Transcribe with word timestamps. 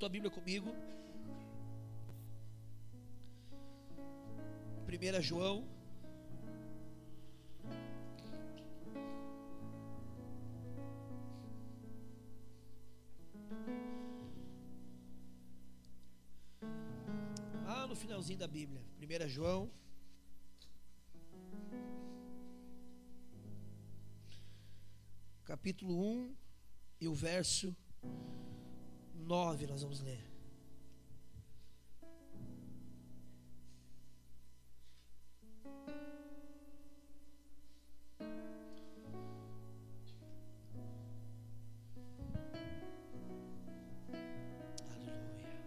tua 0.00 0.08
Bíblia 0.08 0.30
comigo. 0.30 0.74
1 4.88 5.20
João. 5.20 5.68
Lá 17.66 17.86
no 17.86 17.94
finalzinho 17.94 18.38
da 18.38 18.48
Bíblia. 18.48 18.82
1 18.98 19.28
João. 19.28 19.70
Capítulo 25.44 25.94
1 25.94 26.34
e 27.02 27.06
o 27.06 27.12
verso 27.12 27.76
9 29.30 29.64
nós 29.68 29.80
vamos 29.80 30.00
ler. 30.00 30.20
Aleluia. 44.90 45.62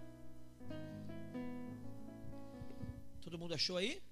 Todo 3.21 3.39
mundo 3.39 3.53
achou 3.53 3.77
aí? 3.77 4.03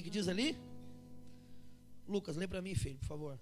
Que, 0.00 0.04
que 0.04 0.10
diz 0.10 0.28
ali? 0.28 0.58
Lucas, 2.08 2.36
lê 2.36 2.48
para 2.48 2.62
mim, 2.62 2.74
filho, 2.74 2.98
por 2.98 3.06
favor. 3.06 3.40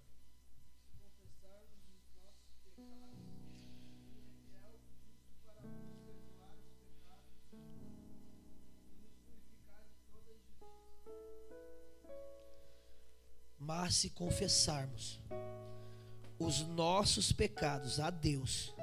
Mas 13.59 13.97
se 13.97 14.11
confessarmos 14.11 15.20
os 16.39 16.61
nossos 16.61 17.33
pecados 17.33 18.01
a 18.01 18.11
Deus, 18.11 18.75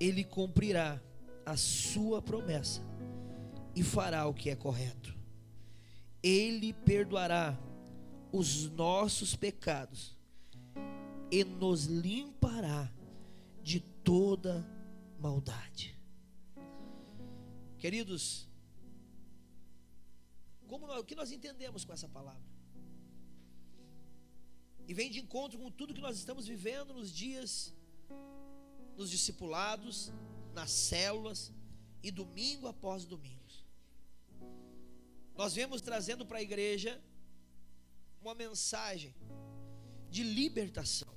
Ele 0.00 0.24
cumprirá 0.24 1.00
a 1.44 1.56
sua 1.56 2.22
promessa 2.22 2.82
e 3.74 3.82
fará 3.82 4.26
o 4.26 4.34
que 4.34 4.50
é 4.50 4.56
correto. 4.56 5.21
Ele 6.22 6.72
perdoará 6.72 7.58
os 8.32 8.70
nossos 8.70 9.34
pecados 9.34 10.16
e 11.30 11.44
nos 11.44 11.86
limpará 11.86 12.92
de 13.62 13.80
toda 13.80 14.66
maldade. 15.18 15.98
Queridos, 17.78 18.48
como 20.68 20.86
nós, 20.86 21.00
o 21.00 21.04
que 21.04 21.14
nós 21.14 21.30
entendemos 21.30 21.84
com 21.84 21.92
essa 21.92 22.08
palavra? 22.08 22.52
E 24.86 24.94
vem 24.94 25.10
de 25.10 25.20
encontro 25.20 25.58
com 25.58 25.70
tudo 25.70 25.94
que 25.94 26.00
nós 26.00 26.16
estamos 26.16 26.46
vivendo 26.46 26.92
nos 26.94 27.12
dias, 27.12 27.74
nos 28.96 29.10
discipulados, 29.10 30.12
nas 30.54 30.70
células 30.70 31.52
e 32.02 32.10
domingo 32.10 32.66
após 32.66 33.04
domingo. 33.04 33.41
Nós 35.42 35.54
vemos 35.60 35.80
trazendo 35.88 36.24
para 36.24 36.38
a 36.38 36.42
igreja 36.48 36.92
uma 38.20 38.32
mensagem 38.32 39.12
de 40.08 40.22
libertação. 40.22 41.12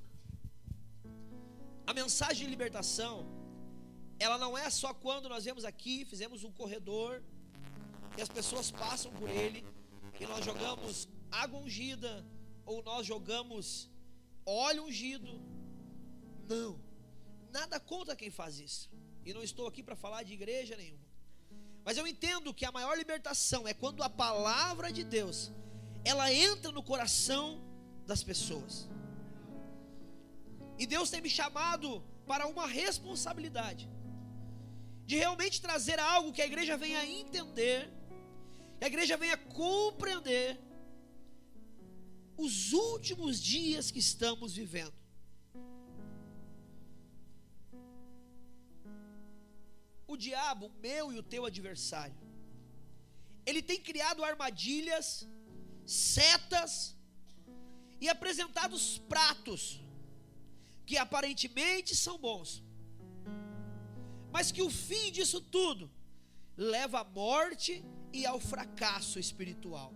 A 1.85 1.93
mensagem 1.93 2.43
de 2.45 2.49
libertação, 2.49 3.15
ela 4.17 4.39
não 4.43 4.57
é 4.57 4.67
só 4.71 4.91
quando 4.95 5.29
nós 5.33 5.45
vemos 5.45 5.63
aqui, 5.63 6.05
fizemos 6.05 6.43
um 6.43 6.51
corredor, 6.51 7.21
e 8.17 8.21
as 8.25 8.31
pessoas 8.37 8.71
passam 8.71 9.11
por 9.19 9.29
ele, 9.29 9.63
e 10.19 10.25
nós 10.25 10.43
jogamos 10.43 11.07
água 11.43 11.59
ungida, 11.59 12.25
ou 12.65 12.81
nós 12.81 13.05
jogamos 13.05 13.91
óleo 14.43 14.85
ungido. 14.85 15.39
Não, 16.49 16.81
nada 17.51 17.79
contra 17.79 18.15
quem 18.15 18.31
faz 18.31 18.57
isso. 18.57 18.89
E 19.23 19.35
não 19.35 19.43
estou 19.43 19.67
aqui 19.67 19.83
para 19.83 19.95
falar 19.95 20.23
de 20.23 20.33
igreja 20.33 20.75
nenhuma. 20.75 21.04
Mas 21.85 21.97
eu 21.97 22.07
entendo 22.07 22.51
que 22.51 22.65
a 22.65 22.71
maior 22.71 22.97
libertação 22.97 23.67
é 23.67 23.73
quando 23.73 24.01
a 24.01 24.09
palavra 24.09 24.91
de 24.91 25.03
Deus 25.03 25.51
ela 26.03 26.33
entra 26.33 26.71
no 26.71 26.81
coração 26.81 27.61
das 28.07 28.23
pessoas. 28.23 28.89
E 30.79 30.87
Deus 30.87 31.11
tem 31.11 31.21
me 31.21 31.29
chamado 31.29 32.03
para 32.25 32.47
uma 32.47 32.67
responsabilidade 32.67 33.87
de 35.05 35.15
realmente 35.15 35.61
trazer 35.61 35.99
algo 35.99 36.33
que 36.33 36.41
a 36.41 36.47
igreja 36.47 36.75
venha 36.75 37.05
entender, 37.05 37.87
que 38.79 38.85
a 38.85 38.87
igreja 38.87 39.15
venha 39.15 39.37
compreender 39.37 40.59
os 42.35 42.73
últimos 42.73 43.39
dias 43.39 43.91
que 43.91 43.99
estamos 43.99 44.55
vivendo. 44.55 45.04
O 50.07 50.15
diabo, 50.15 50.71
meu 50.81 51.11
e 51.13 51.17
o 51.19 51.23
teu 51.23 51.45
adversário, 51.45 52.15
ele 53.45 53.61
tem 53.61 53.79
criado 53.79 54.23
armadilhas, 54.23 55.27
setas 55.85 56.95
e 58.01 58.09
apresentado 58.09 58.73
os 58.73 58.97
pratos 58.97 59.81
que 60.85 60.97
aparentemente 60.97 61.95
são 61.95 62.17
bons, 62.17 62.63
mas 64.31 64.51
que 64.51 64.61
o 64.61 64.69
fim 64.69 65.11
disso 65.11 65.39
tudo 65.41 65.91
leva 66.57 67.01
à 67.01 67.03
morte 67.03 67.83
e 68.13 68.25
ao 68.25 68.39
fracasso 68.39 69.19
espiritual. 69.19 69.93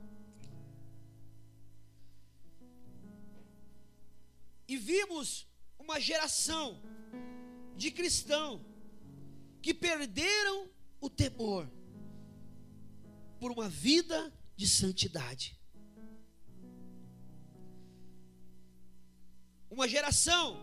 E 4.67 4.77
vimos 4.77 5.47
uma 5.77 5.99
geração 5.99 6.81
de 7.75 7.89
cristão 7.91 8.63
que 9.61 9.73
perderam 9.73 10.69
o 11.01 11.09
temor 11.09 11.69
por 13.39 13.51
uma 13.51 13.69
vida 13.69 14.33
de 14.55 14.67
santidade. 14.67 15.57
Uma 19.69 19.87
geração 19.87 20.57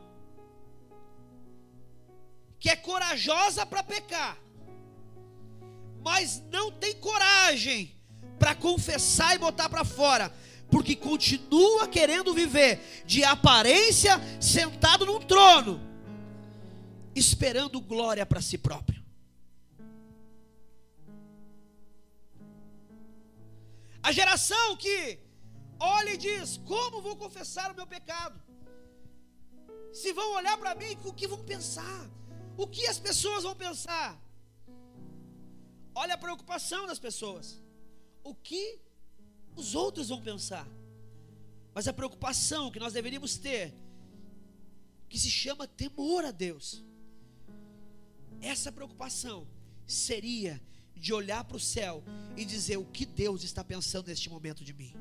que 2.59 2.69
é 2.69 2.77
corajosa 2.77 3.65
para 3.65 3.83
pecar, 3.83 4.37
mas 6.03 6.43
não 6.51 6.71
tem 6.73 6.95
coragem 6.97 7.95
para 8.39 8.55
confessar 8.55 9.35
e 9.35 9.39
botar 9.39 9.69
para 9.69 9.85
fora, 9.85 10.35
porque 10.71 10.97
continua 10.97 11.87
querendo 11.87 12.35
viver 12.35 13.05
de 13.07 13.25
aparência 13.25 14.21
sentado 14.41 15.07
num 15.07 15.21
trono 15.21 15.86
esperando 17.19 17.81
glória 17.81 18.27
para 18.27 18.43
si 18.43 18.59
próprio. 18.59 19.03
A 24.03 24.13
geração 24.13 24.77
que 24.77 25.19
olha 25.81 26.11
e 26.11 26.17
diz: 26.17 26.59
Como 26.59 27.01
vou 27.01 27.17
confessar 27.17 27.73
o 27.73 27.75
meu 27.75 27.87
pecado? 27.87 28.41
Se 29.93 30.13
vão 30.13 30.35
olhar 30.35 30.59
para 30.59 30.75
mim, 30.75 30.97
o 31.05 31.13
que 31.13 31.27
vão 31.27 31.43
pensar? 31.43 32.11
O 32.57 32.67
que 32.67 32.87
as 32.87 32.99
pessoas 32.99 33.45
vão 33.45 33.57
pensar? 33.57 34.21
Olha 35.95 36.15
a 36.15 36.19
preocupação 36.19 36.87
das 36.87 36.99
pessoas. 36.99 37.61
O 38.23 38.35
que 38.35 38.79
os 39.57 39.75
outros 39.75 40.11
vão 40.11 40.21
pensar? 40.21 40.69
Mas 41.75 41.89
a 41.89 41.93
preocupação 41.93 42.71
que 42.71 42.79
nós 42.79 42.93
deveríamos 42.93 43.39
ter, 43.39 43.75
que 45.09 45.19
se 45.19 45.31
chama 45.31 45.67
temor 45.67 46.25
a 46.25 46.31
Deus 46.31 46.85
essa 48.47 48.71
preocupação 48.71 49.47
seria 49.87 50.61
de 50.95 51.13
olhar 51.13 51.45
para 51.45 51.57
o 51.57 51.61
céu 51.61 52.03
e 52.37 52.45
dizer 52.45 52.77
o 52.79 52.85
que 52.85 53.05
Deus 53.05 53.43
está 53.43 53.63
pensando 53.63 54.09
neste 54.09 54.29
momento 54.31 54.65
de 54.65 54.73
mim. 54.73 54.95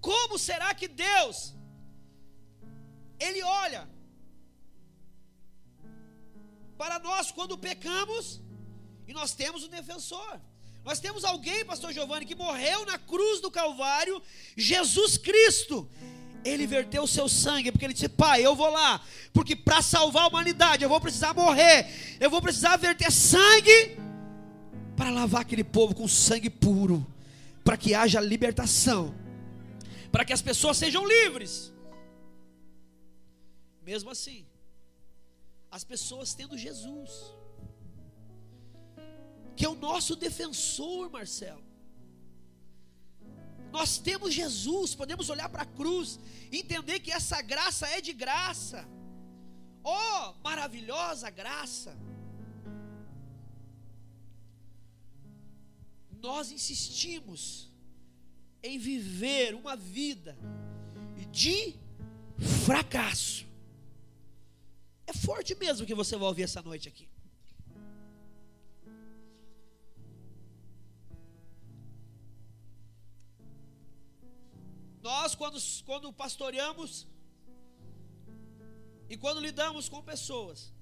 Como 0.00 0.38
será 0.38 0.74
que 0.74 0.88
Deus 0.88 1.54
ele 3.18 3.42
olha 3.42 3.88
para 6.76 6.98
nós 6.98 7.30
quando 7.30 7.56
pecamos 7.56 8.40
e 9.06 9.12
nós 9.12 9.32
temos 9.32 9.64
um 9.64 9.68
defensor? 9.68 10.40
Nós 10.84 10.98
temos 10.98 11.24
alguém, 11.24 11.64
pastor 11.64 11.92
Giovanni, 11.92 12.26
que 12.26 12.34
morreu 12.34 12.84
na 12.84 12.98
cruz 12.98 13.40
do 13.40 13.50
Calvário, 13.50 14.20
Jesus 14.56 15.16
Cristo 15.16 15.88
ele 16.44 16.66
verteu 16.66 17.04
o 17.04 17.08
seu 17.08 17.28
sangue, 17.28 17.70
porque 17.70 17.84
ele 17.84 17.94
disse: 17.94 18.08
Pai, 18.08 18.44
eu 18.44 18.54
vou 18.54 18.70
lá, 18.70 19.00
porque 19.32 19.54
para 19.54 19.80
salvar 19.82 20.24
a 20.24 20.28
humanidade 20.28 20.82
eu 20.82 20.88
vou 20.88 21.00
precisar 21.00 21.34
morrer, 21.34 21.86
eu 22.20 22.30
vou 22.30 22.42
precisar 22.42 22.76
verter 22.76 23.10
sangue 23.10 23.96
para 24.96 25.10
lavar 25.10 25.42
aquele 25.42 25.64
povo 25.64 25.94
com 25.94 26.06
sangue 26.06 26.50
puro, 26.50 27.06
para 27.64 27.76
que 27.76 27.94
haja 27.94 28.20
libertação, 28.20 29.14
para 30.10 30.24
que 30.24 30.32
as 30.32 30.42
pessoas 30.42 30.76
sejam 30.76 31.06
livres. 31.06 31.72
Mesmo 33.82 34.10
assim, 34.10 34.46
as 35.70 35.84
pessoas 35.84 36.34
tendo 36.34 36.56
Jesus, 36.56 37.10
que 39.56 39.64
é 39.64 39.68
o 39.68 39.74
nosso 39.74 40.14
defensor, 40.14 41.10
Marcelo. 41.10 41.71
Nós 43.72 43.98
temos 43.98 44.34
Jesus, 44.34 44.94
podemos 44.94 45.30
olhar 45.30 45.48
para 45.48 45.62
a 45.62 45.66
cruz, 45.66 46.20
entender 46.52 47.00
que 47.00 47.10
essa 47.10 47.40
graça 47.40 47.86
é 47.88 48.00
de 48.00 48.12
graça. 48.12 48.86
Oh, 49.82 50.34
maravilhosa 50.44 51.30
graça! 51.30 51.96
Nós 56.20 56.52
insistimos 56.52 57.72
em 58.62 58.78
viver 58.78 59.54
uma 59.54 59.74
vida 59.74 60.38
de 61.30 61.74
fracasso. 62.66 63.44
É 65.06 65.12
forte 65.12 65.54
mesmo 65.54 65.86
que 65.86 65.94
você 65.94 66.16
vai 66.16 66.28
ouvir 66.28 66.44
essa 66.44 66.62
noite 66.62 66.88
aqui. 66.88 67.08
Nós, 75.08 75.34
quando, 75.34 75.58
quando 75.88 76.12
pastoreamos 76.12 76.90
e 79.12 79.16
quando 79.22 79.44
lidamos 79.46 79.88
com 79.92 80.10
pessoas, 80.12 80.72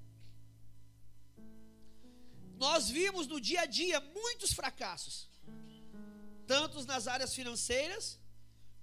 nós 2.65 2.91
vimos 2.97 3.27
no 3.33 3.41
dia 3.41 3.63
a 3.63 3.71
dia 3.81 3.99
muitos 4.21 4.53
fracassos, 4.53 5.17
tanto 6.47 6.85
nas 6.93 7.07
áreas 7.15 7.35
financeiras, 7.39 8.21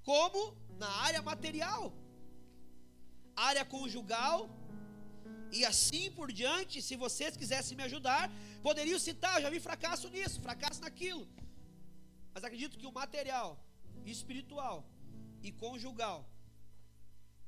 como 0.09 0.39
na 0.83 0.89
área 1.07 1.21
material, 1.21 1.83
área 3.35 3.63
conjugal, 3.75 4.39
e 5.51 5.63
assim 5.71 6.05
por 6.17 6.31
diante. 6.31 6.81
Se 6.87 6.95
vocês 7.05 7.37
quisessem 7.41 7.77
me 7.77 7.83
ajudar, 7.83 8.23
poderiam 8.67 8.99
citar: 9.07 9.35
eu 9.35 9.43
já 9.43 9.49
vi 9.55 9.59
fracasso 9.59 10.09
nisso, 10.09 10.41
fracasso 10.41 10.81
naquilo. 10.81 11.25
Mas 12.33 12.43
acredito 12.43 12.77
que 12.79 12.87
o 12.91 12.91
material, 13.01 13.49
espiritual, 14.05 14.77
e 15.41 15.51
conjugal 15.51 16.29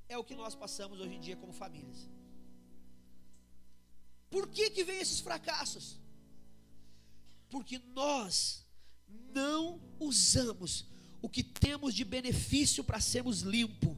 é 0.07 0.18
o 0.18 0.24
que 0.24 0.36
nós 0.36 0.56
passamos 0.56 1.00
hoje 1.00 1.15
em 1.15 1.19
dia 1.19 1.36
como 1.36 1.53
famílias. 1.53 2.09
Por 4.30 4.47
que 4.47 4.69
que 4.69 4.83
vem 4.83 5.00
esses 5.00 5.19
fracassos? 5.19 6.00
Porque 7.50 7.80
nós 7.94 8.65
não 9.33 9.81
usamos 10.00 10.86
o 11.21 11.30
que 11.30 11.44
temos 11.44 11.94
de 11.94 12.03
benefício 12.03 12.83
para 12.83 13.00
sermos 13.00 13.41
limpos 13.41 13.97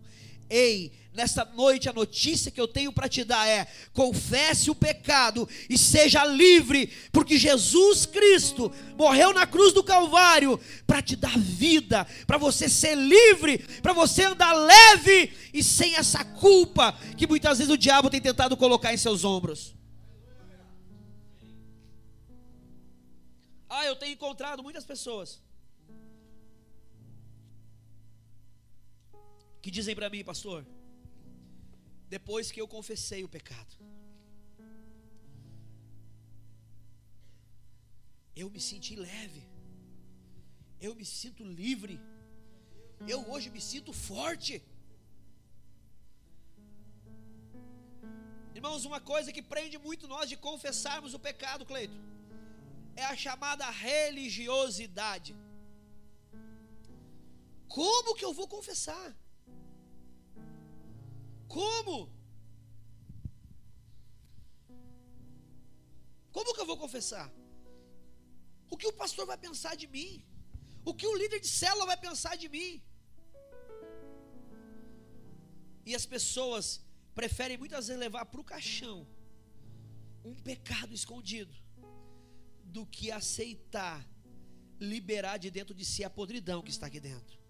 Ei, 0.54 0.92
nesta 1.14 1.46
noite 1.46 1.88
a 1.88 1.94
notícia 1.94 2.52
que 2.52 2.60
eu 2.60 2.68
tenho 2.68 2.92
para 2.92 3.08
te 3.08 3.24
dar 3.24 3.48
é: 3.48 3.66
confesse 3.94 4.70
o 4.70 4.76
pecado 4.76 5.48
e 5.70 5.78
seja 5.78 6.26
livre, 6.26 6.92
porque 7.10 7.38
Jesus 7.38 8.06
Cristo 8.06 8.70
morreu 8.98 9.34
na 9.34 9.48
cruz 9.48 9.72
do 9.72 9.82
Calvário 9.82 10.60
para 10.86 11.02
te 11.02 11.16
dar 11.16 11.40
vida, 11.40 12.06
para 12.28 12.38
você 12.38 12.68
ser 12.68 12.96
livre, 12.96 13.60
para 13.82 13.94
você 13.94 14.26
andar 14.26 14.52
leve 14.52 15.32
e 15.54 15.64
sem 15.64 15.96
essa 15.96 16.26
culpa 16.26 17.00
que 17.16 17.26
muitas 17.26 17.60
vezes 17.60 17.74
o 17.74 17.78
diabo 17.78 18.10
tem 18.10 18.20
tentado 18.20 18.58
colocar 18.58 18.94
em 18.94 18.98
seus 18.98 19.24
ombros. 19.24 19.74
Ah, 23.70 23.86
eu 23.86 23.96
tenho 23.96 24.12
encontrado 24.12 24.62
muitas 24.62 24.84
pessoas 24.84 25.40
que 29.62 29.72
dizem 29.78 29.96
para 29.96 30.10
mim, 30.10 30.24
pastor, 30.24 30.66
depois 32.16 32.52
que 32.52 32.62
eu 32.62 32.68
confessei 32.68 33.24
o 33.24 33.30
pecado, 33.38 33.74
eu 38.36 38.50
me 38.50 38.62
senti 38.70 38.96
leve, 38.96 39.44
eu 40.88 40.94
me 41.00 41.06
sinto 41.06 41.44
livre, 41.44 42.00
eu 43.08 43.20
hoje 43.32 43.50
me 43.56 43.62
sinto 43.62 43.94
forte. 43.94 44.64
Irmãos, 48.56 48.84
uma 48.90 49.00
coisa 49.00 49.32
que 49.36 49.44
prende 49.54 49.78
muito 49.78 50.08
nós 50.08 50.28
de 50.32 50.38
confessarmos 50.48 51.14
o 51.14 51.20
pecado, 51.20 51.66
Cleito, 51.66 51.98
é 52.96 53.06
a 53.06 53.16
chamada 53.16 53.70
religiosidade. 53.70 55.36
Como 57.68 58.16
que 58.16 58.26
eu 58.26 58.34
vou 58.34 58.48
confessar? 58.48 59.08
Como? 61.56 61.98
Como 66.36 66.54
que 66.54 66.62
eu 66.62 66.70
vou 66.72 66.78
confessar? 66.84 67.28
O 68.70 68.78
que 68.78 68.88
o 68.88 68.94
pastor 69.02 69.26
vai 69.32 69.38
pensar 69.38 69.74
de 69.82 69.88
mim? 69.96 70.24
O 70.90 70.94
que 70.94 71.08
o 71.08 71.18
líder 71.22 71.40
de 71.42 71.50
célula 71.62 71.86
vai 71.92 71.98
pensar 71.98 72.36
de 72.44 72.48
mim? 72.56 72.82
E 75.86 75.94
as 76.00 76.06
pessoas 76.06 76.82
preferem 77.14 77.58
muitas 77.58 77.88
vezes 77.88 78.00
levar 78.00 78.26
para 78.26 78.42
o 78.42 78.50
caixão 78.54 78.98
um 80.24 80.36
pecado 80.50 80.94
escondido 80.94 81.54
do 82.64 82.86
que 82.86 83.12
aceitar 83.12 84.00
liberar 84.80 85.38
de 85.38 85.52
dentro 85.52 85.76
de 85.76 85.84
si 85.84 86.04
a 86.04 86.10
podridão 86.10 86.62
que 86.62 86.72
está 86.72 86.86
aqui 86.88 87.00
dentro. 87.00 87.41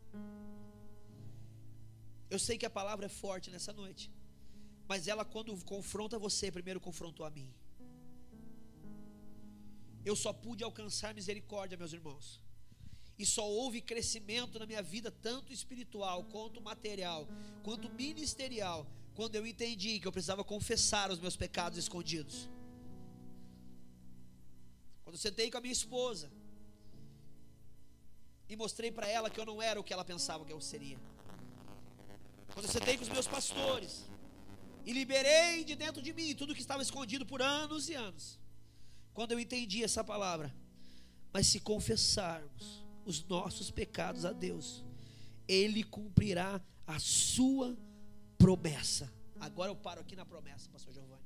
Eu 2.33 2.39
sei 2.39 2.57
que 2.57 2.65
a 2.65 2.75
palavra 2.79 3.05
é 3.07 3.09
forte 3.23 3.51
nessa 3.53 3.73
noite. 3.73 4.03
Mas 4.91 5.07
ela, 5.11 5.25
quando 5.33 5.53
confronta 5.65 6.17
você, 6.27 6.45
primeiro 6.49 6.79
confrontou 6.79 7.25
a 7.25 7.29
mim. 7.29 7.49
Eu 10.09 10.15
só 10.15 10.31
pude 10.45 10.63
alcançar 10.63 11.13
misericórdia, 11.13 11.77
meus 11.77 11.91
irmãos. 11.91 12.41
E 13.19 13.25
só 13.25 13.45
houve 13.57 13.81
crescimento 13.81 14.57
na 14.57 14.65
minha 14.65 14.81
vida, 14.81 15.11
tanto 15.11 15.51
espiritual, 15.51 16.23
quanto 16.23 16.61
material, 16.61 17.27
quanto 17.65 17.89
ministerial, 17.89 18.87
quando 19.13 19.35
eu 19.35 19.45
entendi 19.45 19.99
que 19.99 20.07
eu 20.07 20.11
precisava 20.11 20.43
confessar 20.43 21.11
os 21.11 21.19
meus 21.19 21.35
pecados 21.35 21.77
escondidos. 21.77 22.49
Quando 25.03 25.17
sentei 25.17 25.51
com 25.51 25.57
a 25.57 25.61
minha 25.61 25.73
esposa 25.73 26.31
e 28.47 28.55
mostrei 28.55 28.89
para 28.89 29.07
ela 29.07 29.29
que 29.29 29.39
eu 29.39 29.45
não 29.45 29.61
era 29.61 29.79
o 29.79 29.83
que 29.83 29.93
ela 29.93 30.05
pensava 30.05 30.45
que 30.45 30.53
eu 30.53 30.61
seria 30.61 30.97
quando 32.53 32.65
eu 32.65 32.71
sentei 32.71 32.97
com 32.97 33.03
os 33.03 33.09
meus 33.09 33.27
pastores 33.27 34.05
e 34.85 34.91
liberei 34.93 35.63
de 35.63 35.75
dentro 35.75 36.01
de 36.01 36.13
mim 36.13 36.35
tudo 36.35 36.53
que 36.53 36.61
estava 36.61 36.81
escondido 36.81 37.25
por 37.25 37.41
anos 37.41 37.89
e 37.89 37.93
anos, 37.93 38.39
quando 39.13 39.31
eu 39.31 39.39
entendi 39.39 39.83
essa 39.83 40.03
palavra, 40.03 40.53
mas 41.33 41.47
se 41.47 41.59
confessarmos 41.59 42.85
os 43.05 43.23
nossos 43.23 43.71
pecados 43.71 44.25
a 44.25 44.31
Deus, 44.31 44.83
Ele 45.47 45.83
cumprirá 45.83 46.61
a 46.85 46.99
sua 46.99 47.77
promessa. 48.37 49.11
Agora 49.39 49.71
eu 49.71 49.75
paro 49.75 50.01
aqui 50.01 50.15
na 50.15 50.25
promessa, 50.25 50.69
Pastor 50.69 50.93
Giovanni. 50.93 51.21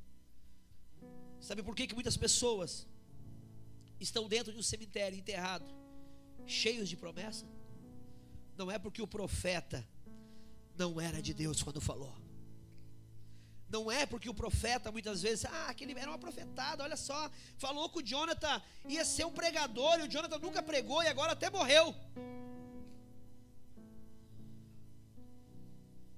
Sabe 1.39 1.63
por 1.63 1.75
que, 1.75 1.87
que 1.87 1.93
muitas 1.93 2.17
pessoas 2.17 2.87
estão 3.99 4.27
dentro 4.27 4.51
de 4.51 4.59
um 4.59 4.63
cemitério 4.63 5.17
enterrado, 5.17 5.65
cheios 6.45 6.89
de 6.89 6.97
promessa? 6.97 7.45
Não 8.57 8.71
é 8.71 8.79
porque 8.79 9.01
o 9.01 9.07
profeta 9.07 9.85
não 10.77 10.99
era 10.99 11.21
de 11.21 11.33
Deus 11.33 11.61
quando 11.63 11.81
falou. 11.81 12.15
Não 13.67 13.91
é 13.91 14.05
porque 14.05 14.29
o 14.29 14.33
profeta 14.33 14.91
muitas 14.91 15.21
vezes, 15.21 15.45
ah, 15.45 15.67
aquele 15.69 15.97
era 15.97 16.09
uma 16.09 16.19
profetada, 16.19 16.83
olha 16.83 16.95
só, 16.95 17.29
falou 17.57 17.89
que 17.89 17.99
o 17.99 18.03
Jonathan 18.03 18.61
ia 18.87 19.03
ser 19.03 19.25
um 19.25 19.31
pregador 19.31 19.99
e 19.99 20.03
o 20.03 20.07
Jonathan 20.07 20.39
nunca 20.39 20.61
pregou 20.61 21.01
e 21.01 21.07
agora 21.07 21.31
até 21.33 21.49
morreu. 21.49 21.95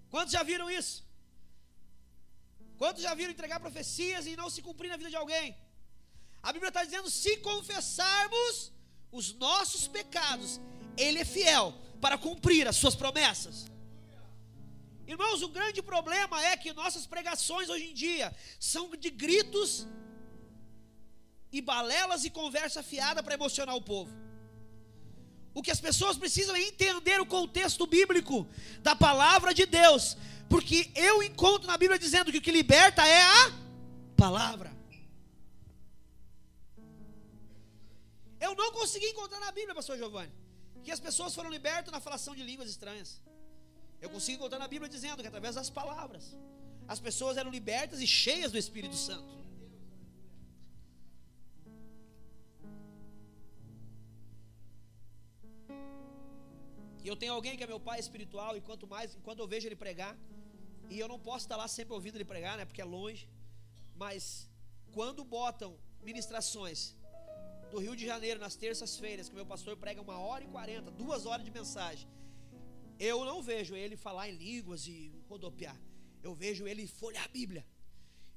Quantos 0.09 0.33
já 0.33 0.43
viram 0.43 0.69
isso? 0.69 1.05
Quantos 2.77 3.01
já 3.01 3.13
viram 3.15 3.31
entregar 3.31 3.59
profecias 3.59 4.27
e 4.27 4.35
não 4.35 4.49
se 4.49 4.61
cumprir 4.61 4.89
na 4.89 4.97
vida 4.97 5.09
de 5.09 5.15
alguém? 5.15 5.57
A 6.43 6.53
Bíblia 6.53 6.69
está 6.69 6.83
dizendo: 6.83 7.09
se 7.09 7.37
confessarmos 7.37 8.71
os 9.11 9.33
nossos 9.33 9.87
pecados, 9.87 10.59
Ele 10.97 11.19
é 11.19 11.25
fiel 11.25 11.73
para 11.99 12.17
cumprir 12.17 12.67
as 12.67 12.75
suas 12.75 12.95
promessas. 12.95 13.65
Irmãos, 15.07 15.41
o 15.41 15.47
grande 15.47 15.81
problema 15.81 16.43
é 16.43 16.57
que 16.57 16.73
nossas 16.73 17.05
pregações 17.07 17.69
hoje 17.69 17.85
em 17.89 17.93
dia 17.93 18.35
são 18.59 18.89
de 19.03 19.09
gritos 19.09 19.87
e 21.49 21.61
balelas 21.61 22.25
e 22.25 22.29
conversa 22.29 22.83
fiada 22.83 23.23
para 23.23 23.35
emocionar 23.35 23.75
o 23.75 23.81
povo. 23.81 24.11
O 25.53 25.63
que 25.63 25.71
as 25.71 25.79
pessoas 25.79 26.17
precisam 26.17 26.55
é 26.55 26.61
entender 26.61 27.19
o 27.21 27.25
contexto 27.25 27.87
bíblico 27.87 28.45
da 28.81 28.95
palavra 28.95 29.53
de 29.53 29.65
Deus, 29.65 30.17
porque 30.49 30.91
eu 30.93 31.23
encontro 31.23 31.67
na 31.67 31.77
Bíblia 31.77 31.97
dizendo 31.97 32.31
que 32.31 32.39
o 32.39 32.41
que 32.41 32.51
liberta 32.51 33.07
é 33.07 33.23
a 33.23 33.51
palavra. 34.17 34.75
Eu 38.39 38.53
não 38.55 38.71
consegui 38.73 39.07
encontrar 39.07 39.39
na 39.39 39.51
Bíblia, 39.51 39.73
pastor 39.73 39.97
Giovanni, 39.97 40.31
que 40.83 40.91
as 40.91 40.99
pessoas 40.99 41.33
foram 41.33 41.49
libertas 41.49 41.91
na 41.91 42.01
falação 42.01 42.35
de 42.35 42.43
línguas 42.43 42.69
estranhas. 42.69 43.21
Eu 44.01 44.09
consigo 44.09 44.37
encontrar 44.37 44.59
na 44.59 44.67
Bíblia 44.67 44.89
dizendo 44.89 45.21
que 45.23 45.27
através 45.27 45.55
das 45.55 45.69
palavras 45.69 46.35
as 46.87 46.99
pessoas 46.99 47.35
eram 47.37 47.51
libertas 47.51 47.99
e 47.99 48.07
cheias 48.07 48.51
do 48.51 48.57
Espírito 48.57 48.95
Santo. 48.95 49.33
E 57.03 57.07
eu 57.09 57.15
tenho 57.15 57.33
alguém 57.33 57.55
que 57.57 57.63
é 57.63 57.67
meu 57.67 57.79
pai 57.79 57.99
espiritual 57.99 58.55
e 58.57 58.61
quanto 58.61 58.85
mais, 58.85 59.17
quando 59.23 59.39
eu 59.39 59.47
vejo 59.47 59.65
ele 59.67 59.75
pregar, 59.75 60.13
e 60.89 60.99
eu 60.99 61.07
não 61.07 61.19
posso 61.27 61.45
estar 61.45 61.57
lá 61.61 61.67
sempre 61.67 61.93
ouvindo 61.93 62.15
ele 62.17 62.25
pregar, 62.25 62.57
né, 62.57 62.65
porque 62.65 62.81
é 62.81 62.85
longe, 62.85 63.29
mas 63.95 64.49
quando 64.91 65.23
botam 65.23 65.77
ministrações 66.01 66.95
do 67.71 67.79
Rio 67.79 67.95
de 67.95 68.05
Janeiro 68.05 68.39
nas 68.39 68.55
terças-feiras, 68.55 69.29
que 69.29 69.35
meu 69.35 69.45
pastor 69.45 69.75
prega 69.77 70.01
uma 70.01 70.17
hora 70.19 70.43
e 70.43 70.47
quarenta, 70.47 70.89
duas 70.91 71.25
horas 71.25 71.45
de 71.45 71.51
mensagem, 71.51 72.07
eu 72.99 73.23
não 73.25 73.41
vejo 73.41 73.75
ele 73.75 73.95
falar 73.95 74.29
em 74.29 74.35
línguas 74.35 74.87
e 74.87 75.11
rodopiar. 75.29 75.77
Eu 76.23 76.33
vejo 76.33 76.67
ele 76.67 76.87
folhear 76.87 77.25
a 77.25 77.27
Bíblia. 77.27 77.65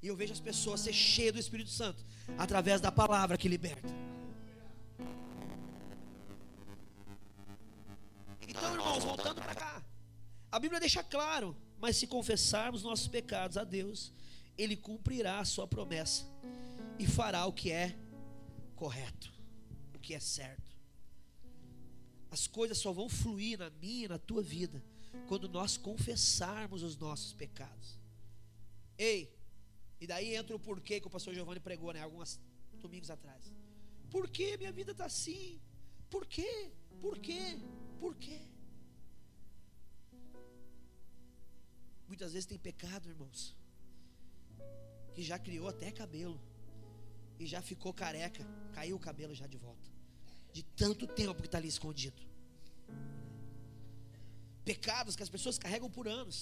E 0.03 0.07
eu 0.07 0.17
vejo 0.17 0.33
as 0.33 0.41
pessoas 0.41 0.81
ser 0.81 0.93
cheias 0.93 1.33
do 1.35 1.39
Espírito 1.39 1.71
Santo 1.71 2.05
através 2.39 2.81
da 2.81 2.91
palavra 2.91 3.37
que 3.37 3.49
liberta. 3.49 3.89
Então, 8.49 8.73
irmãos, 8.73 9.05
voltando 9.05 9.41
para 9.41 9.55
cá. 9.55 9.83
A 10.51 10.59
Bíblia 10.59 10.81
deixa 10.81 11.03
claro, 11.03 11.57
mas 11.79 11.97
se 11.97 12.07
confessarmos 12.07 12.83
nossos 12.83 13.07
pecados 13.09 13.57
a 13.57 13.65
Deus, 13.65 14.13
ele 14.59 14.77
cumprirá 14.77 15.39
a 15.39 15.45
sua 15.45 15.67
promessa 15.67 16.27
e 16.99 17.07
fará 17.07 17.47
o 17.47 17.53
que 17.53 17.71
é 17.71 17.97
correto, 18.75 19.33
o 19.95 19.99
que 19.99 20.15
é 20.15 20.21
certo. 20.21 20.70
As 22.31 22.47
coisas 22.47 22.79
só 22.79 22.93
vão 22.93 23.09
fluir 23.09 23.59
na 23.59 23.71
minha 23.71 24.05
e 24.05 24.09
na 24.09 24.19
tua 24.19 24.43
vida 24.43 24.83
quando 25.27 25.49
nós 25.49 25.77
confessarmos 25.77 26.83
os 26.83 26.97
nossos 26.97 27.33
pecados. 27.33 27.99
Ei, 28.97 29.35
e 30.01 30.07
daí 30.07 30.37
entra 30.37 30.55
o 30.55 30.61
porquê 30.61 31.01
que 31.01 31.07
o 31.09 31.11
pastor 31.11 31.35
Giovanni 31.35 31.59
pregou, 31.59 31.93
né, 31.93 32.03
alguns 32.03 32.39
domingos 32.81 33.11
atrás. 33.11 33.53
Por 34.11 34.29
que 34.29 34.57
minha 34.57 34.73
vida 34.73 34.93
está 34.93 35.07
assim? 35.07 35.61
Por 36.09 36.27
quê? 36.27 36.71
Por 37.01 37.19
quê? 37.19 37.59
Por 37.99 38.15
quê? 38.15 38.41
Muitas 42.07 42.33
vezes 42.33 42.47
tem 42.47 42.59
pecado, 42.59 43.09
irmãos, 43.09 43.57
que 45.15 45.23
já 45.23 45.39
criou 45.39 45.69
até 45.69 45.91
cabelo 45.91 46.41
e 47.39 47.47
já 47.47 47.63
ficou 47.63 47.93
careca, 47.93 48.45
caiu 48.73 48.97
o 48.97 49.01
cabelo 49.01 49.35
já 49.35 49.47
de 49.47 49.57
volta 49.57 50.00
de 50.57 50.63
tanto 50.83 51.07
tempo 51.07 51.41
que 51.43 51.49
está 51.51 51.59
ali 51.59 51.69
escondido. 51.77 52.21
Pecados 54.65 55.17
que 55.17 55.23
as 55.27 55.33
pessoas 55.37 55.59
carregam 55.65 55.91
por 55.97 56.07
anos. 56.21 56.39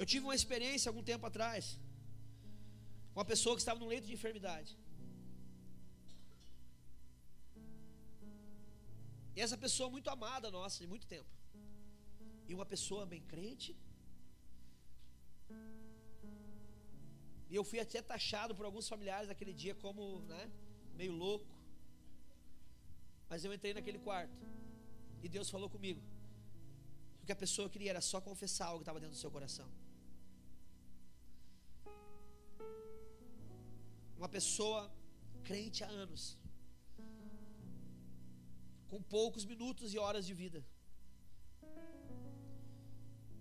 Eu 0.00 0.06
tive 0.12 0.24
uma 0.26 0.34
experiência 0.40 0.88
algum 0.90 1.04
tempo 1.12 1.24
atrás. 1.26 1.78
Com 3.12 3.20
uma 3.20 3.28
pessoa 3.34 3.54
que 3.56 3.62
estava 3.64 3.80
no 3.80 3.88
leito 3.92 4.06
de 4.06 4.14
enfermidade. 4.18 4.72
E 9.36 9.40
essa 9.46 9.58
pessoa 9.64 9.88
muito 9.94 10.08
amada 10.16 10.50
nossa, 10.50 10.78
de 10.82 10.88
muito 10.92 11.06
tempo. 11.06 11.30
E 12.48 12.54
uma 12.58 12.66
pessoa 12.74 13.04
bem 13.04 13.22
crente, 13.32 13.70
E 17.50 17.54
eu 17.54 17.64
fui 17.64 17.78
até 17.78 18.02
taxado 18.02 18.54
por 18.54 18.64
alguns 18.66 18.88
familiares 18.88 19.28
naquele 19.28 19.52
dia 19.52 19.74
como, 19.74 20.20
né, 20.32 20.50
meio 20.94 21.12
louco. 21.12 21.46
Mas 23.28 23.44
eu 23.44 23.52
entrei 23.52 23.72
naquele 23.74 23.98
quarto. 23.98 24.36
E 25.22 25.28
Deus 25.28 25.48
falou 25.54 25.68
comigo. 25.68 26.00
O 27.22 27.26
que 27.26 27.32
a 27.32 27.36
pessoa 27.44 27.68
queria 27.68 27.90
era 27.90 28.00
só 28.00 28.20
confessar 28.20 28.66
algo 28.66 28.80
que 28.80 28.82
estava 28.82 29.00
dentro 29.00 29.16
do 29.16 29.20
seu 29.20 29.30
coração. 29.30 29.68
Uma 34.16 34.28
pessoa 34.28 34.90
crente 35.44 35.82
há 35.84 35.88
anos. 35.88 36.38
Com 38.88 39.02
poucos 39.02 39.44
minutos 39.44 39.92
e 39.94 39.98
horas 39.98 40.24
de 40.26 40.34
vida. 40.34 40.64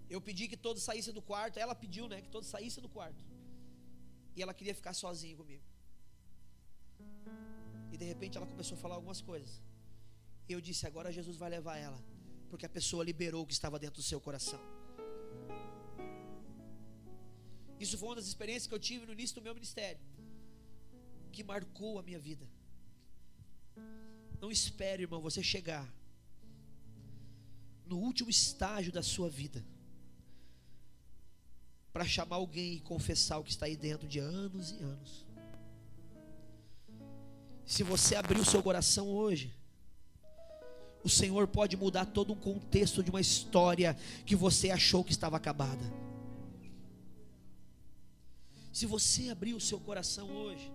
Eu 0.09 0.19
pedi 0.21 0.47
que 0.47 0.57
todos 0.57 0.83
saíssem 0.83 1.13
do 1.13 1.21
quarto. 1.21 1.57
Ela 1.57 1.75
pediu, 1.75 2.07
né? 2.07 2.21
Que 2.21 2.29
todos 2.29 2.49
saíssem 2.49 2.81
do 2.81 2.89
quarto. 2.89 3.34
E 4.35 4.41
ela 4.43 4.53
queria 4.53 4.75
ficar 4.75 4.93
sozinha 4.93 5.35
comigo. 5.35 5.63
E 7.91 7.97
de 7.97 8.05
repente 8.05 8.37
ela 8.37 8.45
começou 8.45 8.77
a 8.77 8.81
falar 8.81 8.95
algumas 8.95 9.21
coisas. 9.21 9.61
E 10.47 10.53
eu 10.53 10.61
disse: 10.61 10.85
agora 10.85 11.11
Jesus 11.11 11.37
vai 11.37 11.49
levar 11.49 11.77
ela. 11.77 11.99
Porque 12.49 12.65
a 12.65 12.69
pessoa 12.69 13.03
liberou 13.03 13.43
o 13.43 13.47
que 13.47 13.53
estava 13.53 13.79
dentro 13.79 14.01
do 14.01 14.03
seu 14.03 14.19
coração. 14.19 14.59
Isso 17.79 17.97
foi 17.97 18.09
uma 18.09 18.15
das 18.15 18.27
experiências 18.27 18.67
que 18.67 18.73
eu 18.73 18.79
tive 18.79 19.05
no 19.05 19.13
início 19.13 19.35
do 19.35 19.41
meu 19.41 19.53
ministério. 19.53 20.01
Que 21.31 21.43
marcou 21.43 21.97
a 21.99 22.03
minha 22.03 22.19
vida. 22.19 22.47
Não 24.39 24.51
espere, 24.51 25.03
irmão, 25.03 25.21
você 25.21 25.41
chegar 25.41 25.85
no 27.85 27.97
último 27.97 28.29
estágio 28.29 28.91
da 28.91 29.03
sua 29.03 29.29
vida 29.29 29.65
para 31.95 32.03
chamar 32.03 32.35
alguém 32.35 32.73
e 32.73 32.79
confessar 32.81 33.37
o 33.37 33.43
que 33.45 33.51
está 33.51 33.67
aí 33.67 33.77
dentro 33.77 34.05
de 34.05 34.19
anos 34.19 34.71
e 34.71 34.83
anos. 34.83 35.25
Se 37.65 37.83
você 37.83 38.17
abrir 38.17 38.37
o 38.37 38.43
seu 38.43 38.61
coração 38.61 39.07
hoje, 39.07 39.55
o 41.05 41.09
Senhor 41.09 41.47
pode 41.47 41.77
mudar 41.77 42.05
todo 42.05 42.33
um 42.33 42.35
contexto 42.35 43.01
de 43.01 43.09
uma 43.09 43.21
história 43.21 43.95
que 44.25 44.35
você 44.35 44.71
achou 44.71 45.05
que 45.05 45.13
estava 45.13 45.37
acabada. 45.37 45.85
Se 48.73 48.85
você 48.85 49.29
abrir 49.29 49.53
o 49.53 49.61
seu 49.61 49.79
coração 49.79 50.29
hoje, 50.29 50.69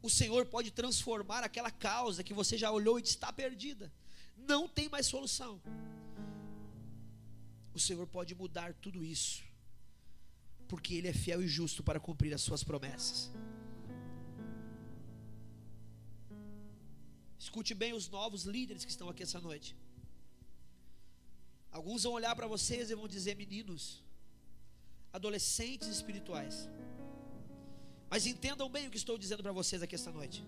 o 0.00 0.08
Senhor 0.08 0.46
pode 0.46 0.70
transformar 0.70 1.44
aquela 1.44 1.70
causa 1.70 2.24
que 2.24 2.32
você 2.32 2.56
já 2.56 2.70
olhou 2.70 2.98
e 2.98 3.02
está 3.02 3.30
perdida. 3.30 3.92
Não 4.38 4.66
tem 4.66 4.88
mais 4.88 5.04
solução 5.04 5.60
o 7.76 7.80
Senhor 7.86 8.06
pode 8.06 8.34
mudar 8.34 8.72
tudo 8.84 9.04
isso, 9.04 9.42
porque 10.70 10.94
Ele 10.94 11.08
é 11.08 11.12
fiel 11.12 11.42
e 11.42 11.48
justo 11.48 11.82
para 11.82 12.00
cumprir 12.00 12.32
as 12.34 12.40
Suas 12.40 12.64
promessas. 12.64 13.30
Escute 17.38 17.74
bem 17.74 17.92
os 17.92 18.08
novos 18.08 18.44
líderes 18.44 18.84
que 18.84 18.90
estão 18.90 19.08
aqui 19.10 19.22
essa 19.22 19.40
noite. 19.40 19.76
Alguns 21.70 22.02
vão 22.04 22.14
olhar 22.14 22.34
para 22.34 22.46
vocês 22.46 22.90
e 22.90 22.94
vão 22.94 23.06
dizer: 23.06 23.34
meninos, 23.36 24.02
adolescentes 25.12 25.88
espirituais. 25.88 26.68
Mas 28.08 28.26
entendam 28.26 28.68
bem 28.70 28.86
o 28.86 28.90
que 28.90 28.96
estou 28.96 29.18
dizendo 29.18 29.42
para 29.42 29.52
vocês 29.52 29.82
aqui 29.82 29.94
esta 29.94 30.10
noite. 30.10 30.42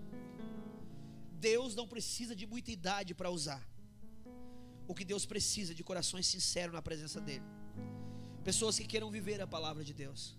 Deus 1.49 1.75
não 1.75 1.87
precisa 1.87 2.35
de 2.35 2.47
muita 2.47 2.71
idade 2.73 3.15
para 3.15 3.31
usar 3.31 3.63
o 4.89 4.95
que 4.95 5.05
Deus 5.05 5.25
precisa 5.27 5.75
de 5.75 5.85
corações 5.85 6.27
sinceros 6.27 6.75
na 6.75 6.81
presença 6.81 7.21
dEle. 7.21 7.45
Pessoas 8.43 8.79
que 8.79 8.87
queiram 8.87 9.11
viver 9.11 9.39
a 9.43 9.47
palavra 9.47 9.85
de 9.85 9.93
Deus. 9.93 10.35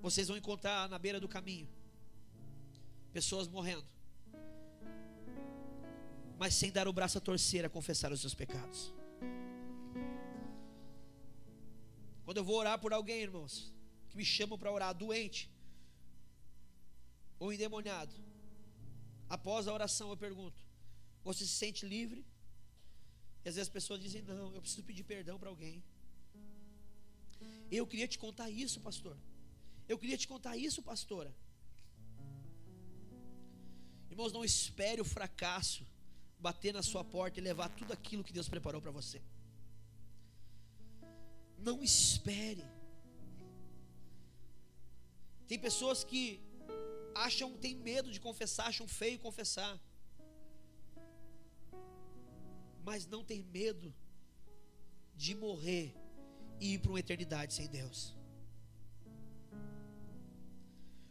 Vocês 0.00 0.26
vão 0.26 0.36
encontrar 0.36 0.88
na 0.88 0.98
beira 0.98 1.20
do 1.20 1.28
caminho 1.28 1.68
pessoas 3.12 3.46
morrendo, 3.46 3.86
mas 6.38 6.54
sem 6.54 6.70
dar 6.72 6.86
o 6.88 6.92
braço 6.92 7.18
a 7.18 7.20
torcer 7.20 7.64
a 7.64 7.68
confessar 7.68 8.10
os 8.12 8.20
seus 8.20 8.34
pecados. 8.34 8.92
Quando 12.24 12.38
eu 12.38 12.44
vou 12.44 12.56
orar 12.56 12.78
por 12.78 12.92
alguém, 12.92 13.22
irmãos, 13.22 13.72
que 14.08 14.16
me 14.16 14.24
chamam 14.24 14.58
para 14.58 14.72
orar, 14.72 14.94
doente 14.94 15.50
ou 17.38 17.52
endemoniado, 17.52 18.14
Após 19.36 19.68
a 19.68 19.72
oração 19.72 20.10
eu 20.10 20.16
pergunto: 20.16 20.60
Você 21.22 21.44
se 21.46 21.56
sente 21.62 21.86
livre? 21.86 22.26
E 23.44 23.48
às 23.48 23.54
vezes 23.54 23.68
as 23.68 23.76
pessoas 23.78 24.00
dizem: 24.00 24.22
Não, 24.22 24.52
eu 24.56 24.60
preciso 24.60 24.82
pedir 24.82 25.04
perdão 25.04 25.38
para 25.38 25.48
alguém. 25.48 25.82
Eu 27.70 27.86
queria 27.86 28.08
te 28.08 28.18
contar 28.18 28.50
isso, 28.50 28.80
pastor. 28.80 29.16
Eu 29.88 29.96
queria 29.96 30.18
te 30.18 30.26
contar 30.26 30.56
isso, 30.56 30.82
pastora. 30.82 31.32
Irmãos, 34.10 34.32
não 34.32 34.44
espere 34.44 35.00
o 35.00 35.04
fracasso 35.04 35.86
bater 36.38 36.72
na 36.74 36.82
sua 36.82 37.04
porta 37.04 37.38
e 37.38 37.42
levar 37.42 37.68
tudo 37.68 37.92
aquilo 37.92 38.24
que 38.24 38.32
Deus 38.32 38.48
preparou 38.48 38.80
para 38.82 38.90
você. 38.90 39.22
Não 41.58 41.82
espere. 41.82 42.64
Tem 45.46 45.58
pessoas 45.58 46.02
que 46.02 46.22
acham, 47.14 47.56
tem 47.56 47.74
medo 47.74 48.10
de 48.10 48.20
confessar, 48.20 48.66
acham 48.66 48.86
feio 48.86 49.18
confessar. 49.18 49.78
Mas 52.84 53.06
não 53.06 53.24
tem 53.24 53.42
medo 53.42 53.94
de 55.14 55.34
morrer 55.34 55.94
e 56.58 56.74
ir 56.74 56.78
para 56.78 56.90
uma 56.90 57.00
eternidade 57.00 57.54
sem 57.54 57.68
Deus. 57.68 58.14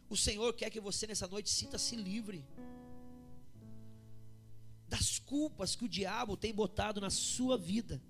O 0.08 0.16
Senhor 0.16 0.52
quer 0.54 0.70
que 0.70 0.80
você 0.80 1.06
nessa 1.06 1.28
noite 1.28 1.48
sinta-se 1.48 1.94
livre 1.94 2.44
das 4.88 5.20
culpas 5.20 5.76
que 5.76 5.84
o 5.84 5.88
diabo 5.88 6.36
tem 6.36 6.52
botado 6.52 7.00
na 7.00 7.10
sua 7.10 7.56
vida. 7.56 8.02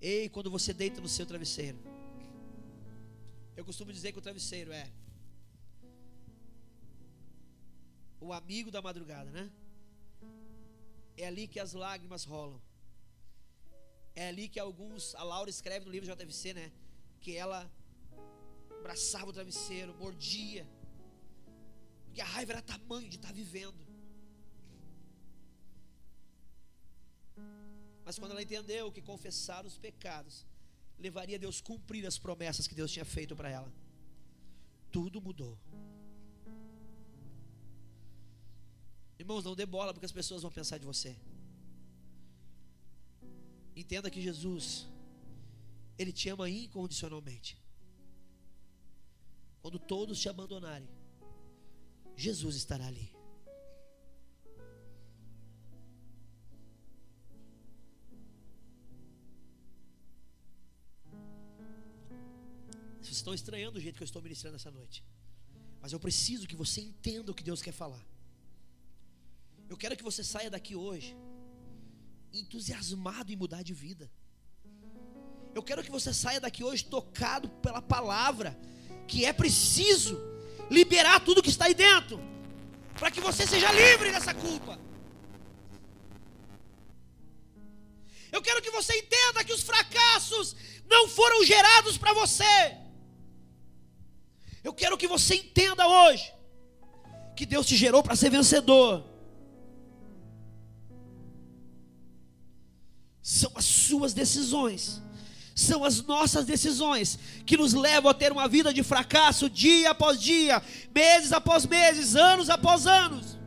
Ei, 0.00 0.28
quando 0.28 0.50
você 0.50 0.74
deita 0.74 1.00
no 1.00 1.08
seu 1.08 1.24
travesseiro. 1.24 1.78
Eu 3.56 3.64
costumo 3.64 3.92
dizer 3.92 4.10
que 4.10 4.18
o 4.18 4.22
travesseiro 4.22 4.72
é 4.72 4.90
o 8.22 8.32
amigo 8.32 8.70
da 8.70 8.80
madrugada, 8.80 9.30
né? 9.30 9.50
É 11.16 11.26
ali 11.26 11.46
que 11.46 11.60
as 11.60 11.72
lágrimas 11.72 12.24
rolam. 12.24 12.60
É 14.14 14.28
ali 14.28 14.48
que 14.48 14.60
alguns, 14.60 15.14
a 15.14 15.22
Laura 15.22 15.50
escreve 15.50 15.84
no 15.86 15.90
livro 15.90 16.08
JVC, 16.10 16.54
né? 16.54 16.72
Que 17.20 17.36
ela 17.36 17.70
abraçava 18.78 19.30
o 19.30 19.32
travesseiro, 19.32 19.94
mordia. 19.94 20.64
Porque 22.04 22.20
a 22.20 22.24
raiva 22.24 22.52
era 22.52 22.62
tamanho 22.62 23.08
de 23.08 23.16
estar 23.16 23.32
vivendo. 23.32 23.82
Mas 28.04 28.18
quando 28.18 28.32
ela 28.32 28.42
entendeu 28.42 28.92
que 28.92 29.00
confessar 29.00 29.64
os 29.64 29.78
pecados 29.78 30.46
levaria 30.98 31.38
Deus 31.38 31.60
a 31.60 31.64
cumprir 31.64 32.06
as 32.06 32.18
promessas 32.18 32.66
que 32.68 32.74
Deus 32.74 32.92
tinha 32.92 33.04
feito 33.04 33.34
para 33.34 33.50
ela, 33.50 33.72
tudo 34.90 35.20
mudou. 35.20 35.58
Irmãos, 39.22 39.44
não 39.44 39.54
dê 39.54 39.64
bola 39.64 39.92
porque 39.94 40.08
as 40.10 40.16
pessoas 40.20 40.42
vão 40.42 40.50
pensar 40.50 40.78
de 40.78 40.86
você. 40.92 41.16
Entenda 43.82 44.10
que 44.10 44.20
Jesus, 44.28 44.88
Ele 45.96 46.12
te 46.12 46.28
ama 46.28 46.50
incondicionalmente. 46.50 47.56
Quando 49.62 49.78
todos 49.78 50.20
te 50.20 50.28
abandonarem, 50.28 50.88
Jesus 52.16 52.56
estará 52.56 52.86
ali. 52.88 53.08
Vocês 63.00 63.16
estão 63.18 63.32
estranhando 63.32 63.78
o 63.78 63.80
jeito 63.80 63.96
que 63.98 64.02
eu 64.02 64.10
estou 64.12 64.20
ministrando 64.20 64.56
essa 64.56 64.70
noite. 64.70 65.04
Mas 65.80 65.92
eu 65.92 66.00
preciso 66.00 66.48
que 66.48 66.56
você 66.56 66.80
entenda 66.80 67.30
o 67.30 67.34
que 67.34 67.44
Deus 67.44 67.62
quer 67.62 67.72
falar. 67.72 68.04
Eu 69.68 69.76
quero 69.76 69.96
que 69.96 70.02
você 70.02 70.22
saia 70.22 70.50
daqui 70.50 70.74
hoje 70.76 71.16
entusiasmado 72.32 73.32
em 73.32 73.36
mudar 73.36 73.62
de 73.62 73.74
vida. 73.74 74.10
Eu 75.54 75.62
quero 75.62 75.82
que 75.82 75.90
você 75.90 76.14
saia 76.14 76.40
daqui 76.40 76.64
hoje 76.64 76.84
tocado 76.84 77.48
pela 77.64 77.82
palavra, 77.82 78.58
que 79.06 79.24
é 79.24 79.32
preciso 79.32 80.18
liberar 80.70 81.20
tudo 81.20 81.42
que 81.42 81.50
está 81.50 81.66
aí 81.66 81.74
dentro, 81.74 82.18
para 82.98 83.10
que 83.10 83.20
você 83.20 83.46
seja 83.46 83.70
livre 83.72 84.10
dessa 84.10 84.32
culpa. 84.32 84.78
Eu 88.30 88.40
quero 88.40 88.62
que 88.62 88.70
você 88.70 88.96
entenda 88.96 89.44
que 89.44 89.52
os 89.52 89.62
fracassos 89.62 90.56
não 90.86 91.06
foram 91.06 91.44
gerados 91.44 91.98
para 91.98 92.14
você. 92.14 92.78
Eu 94.64 94.72
quero 94.72 94.96
que 94.96 95.06
você 95.06 95.34
entenda 95.34 95.86
hoje 95.86 96.32
que 97.36 97.44
Deus 97.44 97.66
te 97.66 97.76
gerou 97.76 98.02
para 98.02 98.16
ser 98.16 98.30
vencedor. 98.30 99.11
São 103.22 103.52
as 103.54 103.64
suas 103.64 104.12
decisões, 104.12 105.00
são 105.54 105.84
as 105.84 106.02
nossas 106.02 106.44
decisões 106.44 107.18
que 107.46 107.56
nos 107.56 107.72
levam 107.72 108.10
a 108.10 108.14
ter 108.14 108.32
uma 108.32 108.48
vida 108.48 108.74
de 108.74 108.82
fracasso 108.82 109.48
dia 109.48 109.90
após 109.90 110.20
dia, 110.20 110.60
meses 110.92 111.32
após 111.32 111.64
meses, 111.64 112.16
anos 112.16 112.50
após 112.50 112.86
anos. 112.86 113.38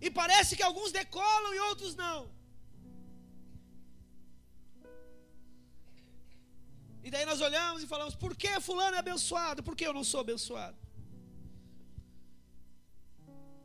E 0.00 0.10
parece 0.10 0.54
que 0.54 0.62
alguns 0.62 0.92
decolam 0.92 1.54
e 1.54 1.58
outros 1.60 1.96
não. 1.96 2.30
E 7.02 7.10
daí 7.10 7.26
nós 7.26 7.40
olhamos 7.40 7.82
e 7.82 7.86
falamos: 7.86 8.14
por 8.14 8.36
que 8.36 8.60
Fulano 8.60 8.96
é 8.96 8.98
abençoado? 9.00 9.62
Por 9.62 9.74
que 9.74 9.86
eu 9.86 9.92
não 9.92 10.04
sou 10.04 10.20
abençoado? 10.20 10.76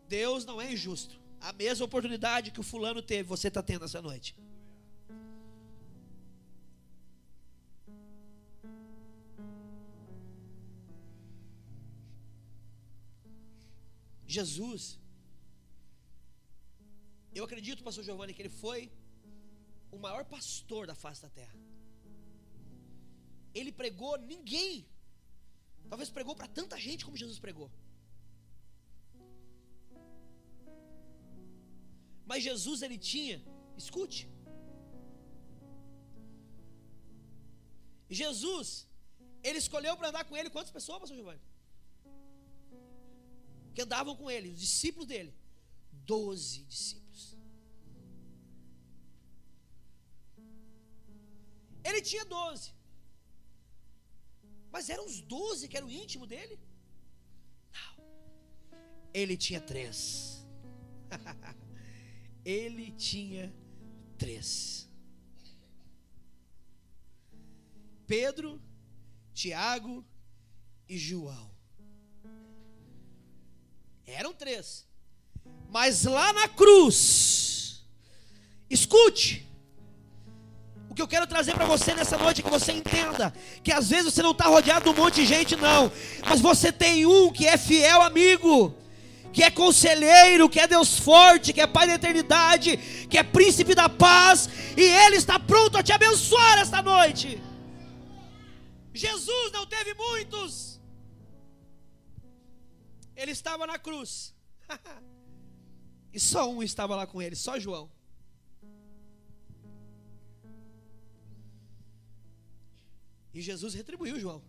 Deus 0.08 0.44
não 0.44 0.60
é 0.60 0.74
injusto 0.74 1.19
a 1.42 1.54
mesma 1.54 1.86
oportunidade 1.86 2.52
que 2.52 2.60
o 2.60 2.64
fulano 2.64 3.02
teve, 3.02 3.24
você 3.24 3.48
está 3.48 3.62
tendo 3.64 3.86
essa 3.86 4.02
noite. 4.02 4.36
Jesus, 14.28 15.00
eu 17.34 17.44
acredito, 17.44 17.84
pastor 17.84 18.04
Giovanni, 18.04 18.34
que 18.34 18.42
ele 18.44 18.50
foi 18.50 18.92
o 19.92 19.98
maior 19.98 20.24
pastor 20.26 20.86
da 20.86 20.94
face 20.94 21.22
da 21.22 21.30
terra. 21.30 21.58
Ele 23.54 23.72
pregou 23.72 24.18
ninguém, 24.20 24.86
talvez 25.90 26.12
pregou 26.12 26.36
para 26.36 26.48
tanta 26.48 26.80
gente 26.80 27.06
como 27.06 27.18
Jesus 27.18 27.40
pregou. 27.40 27.72
Mas 32.30 32.44
Jesus 32.50 32.80
ele 32.86 32.98
tinha, 33.12 33.38
escute. 33.84 34.20
Jesus, 38.20 38.68
ele 39.48 39.60
escolheu 39.64 39.96
para 39.98 40.10
andar 40.10 40.24
com 40.30 40.38
ele 40.38 40.52
quantas 40.56 40.74
pessoas, 40.78 41.00
pastor 41.00 41.18
Giovanni? 41.18 41.42
Que 43.74 43.82
andavam 43.82 44.16
com 44.20 44.30
ele, 44.36 44.50
os 44.50 44.60
discípulos 44.60 45.08
dele. 45.08 45.34
Doze 46.14 46.64
discípulos. 46.74 47.24
Ele 51.84 52.02
tinha 52.10 52.26
doze. 52.26 52.70
Mas 54.76 54.90
eram 54.90 55.06
os 55.12 55.20
doze 55.22 55.68
que 55.68 55.78
eram 55.78 55.90
íntimo 55.90 56.28
dele? 56.28 56.60
Não. 57.78 57.94
Ele 59.22 59.36
tinha 59.36 59.62
três. 59.72 60.00
ele 62.50 62.92
tinha 62.92 63.54
três: 64.18 64.90
Pedro, 68.08 68.60
Tiago 69.34 70.04
e 70.88 70.98
João. 70.98 71.52
Eram 74.06 74.34
três. 74.34 74.88
Mas 75.70 76.04
lá 76.04 76.34
na 76.34 76.48
cruz, 76.48 77.86
escute, 78.68 79.48
o 80.90 80.96
que 80.96 81.02
eu 81.02 81.08
quero 81.08 81.28
trazer 81.28 81.54
para 81.54 81.66
você 81.66 81.94
nessa 81.94 82.18
noite, 82.18 82.42
é 82.42 82.44
que 82.44 82.50
você 82.50 82.72
entenda 82.72 83.32
que 83.64 83.72
às 83.72 83.90
vezes 83.90 84.12
você 84.12 84.24
não 84.24 84.32
está 84.32 84.48
rodeado 84.48 84.86
de 84.86 84.90
um 84.90 85.04
monte 85.04 85.22
de 85.22 85.28
gente, 85.28 85.56
não, 85.56 85.92
mas 86.28 86.42
você 86.42 86.72
tem 86.72 87.06
um 87.06 87.32
que 87.32 87.46
é 87.46 87.56
fiel 87.56 88.02
amigo, 88.02 88.76
que 89.32 89.44
é 89.44 89.52
conselheiro, 89.52 90.50
que 90.50 90.60
é 90.60 90.68
Deus 90.68 90.98
forte, 91.00 91.54
que 91.54 91.62
é 91.62 91.68
Pai 91.68 91.88
da 91.88 91.96
eternidade, 91.96 92.78
que 93.10 93.18
é 93.18 93.24
príncipe 93.24 93.76
da 93.76 93.88
paz, 93.88 94.50
e 94.76 94.82
Ele 94.82 95.18
está 95.18 95.40
pronto 95.40 95.78
a 95.78 95.84
te 95.84 95.92
abençoar 95.92 96.60
esta 96.60 96.82
noite. 96.82 97.42
Jesus 98.94 99.52
não 99.52 99.66
teve 99.66 99.94
muitos, 99.94 100.82
ele 103.16 103.32
estava 103.32 103.68
na 103.68 103.78
cruz, 103.78 104.36
e 106.12 106.20
só 106.20 106.50
um 106.50 106.64
estava 106.64 106.96
lá 106.96 107.06
com 107.06 107.22
ele, 107.22 107.36
só 107.36 107.60
João. 107.60 107.90
E 113.34 113.42
Jesus 113.42 113.74
retribuiu 113.74 114.20
João. 114.20 114.44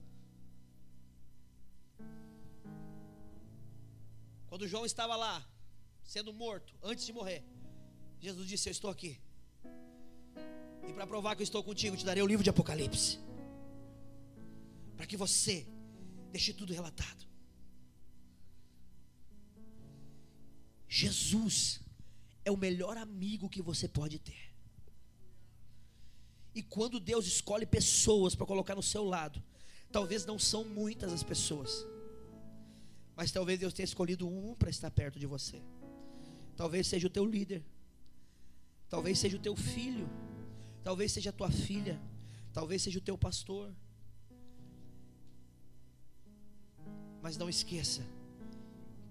Quando 4.61 4.68
João 4.68 4.85
estava 4.85 5.16
lá, 5.16 5.42
sendo 6.05 6.35
morto, 6.35 6.75
antes 6.83 7.07
de 7.07 7.14
morrer, 7.14 7.42
Jesus 8.20 8.46
disse: 8.46 8.68
Eu 8.68 8.73
estou 8.73 8.90
aqui. 8.90 9.18
E 10.87 10.92
para 10.92 11.07
provar 11.07 11.35
que 11.35 11.40
eu 11.40 11.44
estou 11.44 11.64
contigo, 11.64 11.96
te 11.96 12.05
darei 12.05 12.23
o 12.23 12.27
livro 12.27 12.44
de 12.44 12.51
Apocalipse. 12.51 13.18
Para 14.99 15.07
que 15.07 15.16
você 15.16 15.66
deixe 16.31 16.53
tudo 16.53 16.75
relatado. 16.75 17.27
Jesus 20.87 21.81
é 22.44 22.51
o 22.51 22.57
melhor 22.59 22.99
amigo 22.99 23.49
que 23.49 23.62
você 23.62 23.88
pode 23.88 24.18
ter. 24.18 24.53
E 26.55 26.62
quando 26.62 27.01
Deus 27.01 27.27
escolhe 27.27 27.64
pessoas 27.64 28.35
para 28.35 28.44
colocar 28.44 28.75
no 28.75 28.83
seu 28.83 29.05
lado, 29.05 29.42
talvez 29.90 30.27
não 30.27 30.38
são 30.38 30.64
muitas 30.64 31.14
as 31.14 31.23
pessoas 31.23 31.87
mas 33.20 33.30
talvez 33.30 33.61
Deus 33.61 33.74
tenha 33.74 33.85
escolhido 33.85 34.26
um 34.26 34.54
para 34.54 34.70
estar 34.70 34.90
perto 34.90 35.18
de 35.18 35.26
você. 35.26 35.62
Talvez 36.56 36.87
seja 36.87 37.06
o 37.06 37.11
teu 37.11 37.26
líder. 37.26 37.62
Talvez 38.88 39.18
seja 39.18 39.37
o 39.37 39.40
teu 39.40 39.54
filho. 39.54 40.09
Talvez 40.83 41.12
seja 41.12 41.28
a 41.28 41.33
tua 41.35 41.50
filha. 41.50 42.00
Talvez 42.50 42.80
seja 42.80 42.98
o 42.98 43.02
teu 43.02 43.18
pastor. 43.18 43.76
Mas 47.20 47.37
não 47.37 47.50
esqueça 47.50 48.06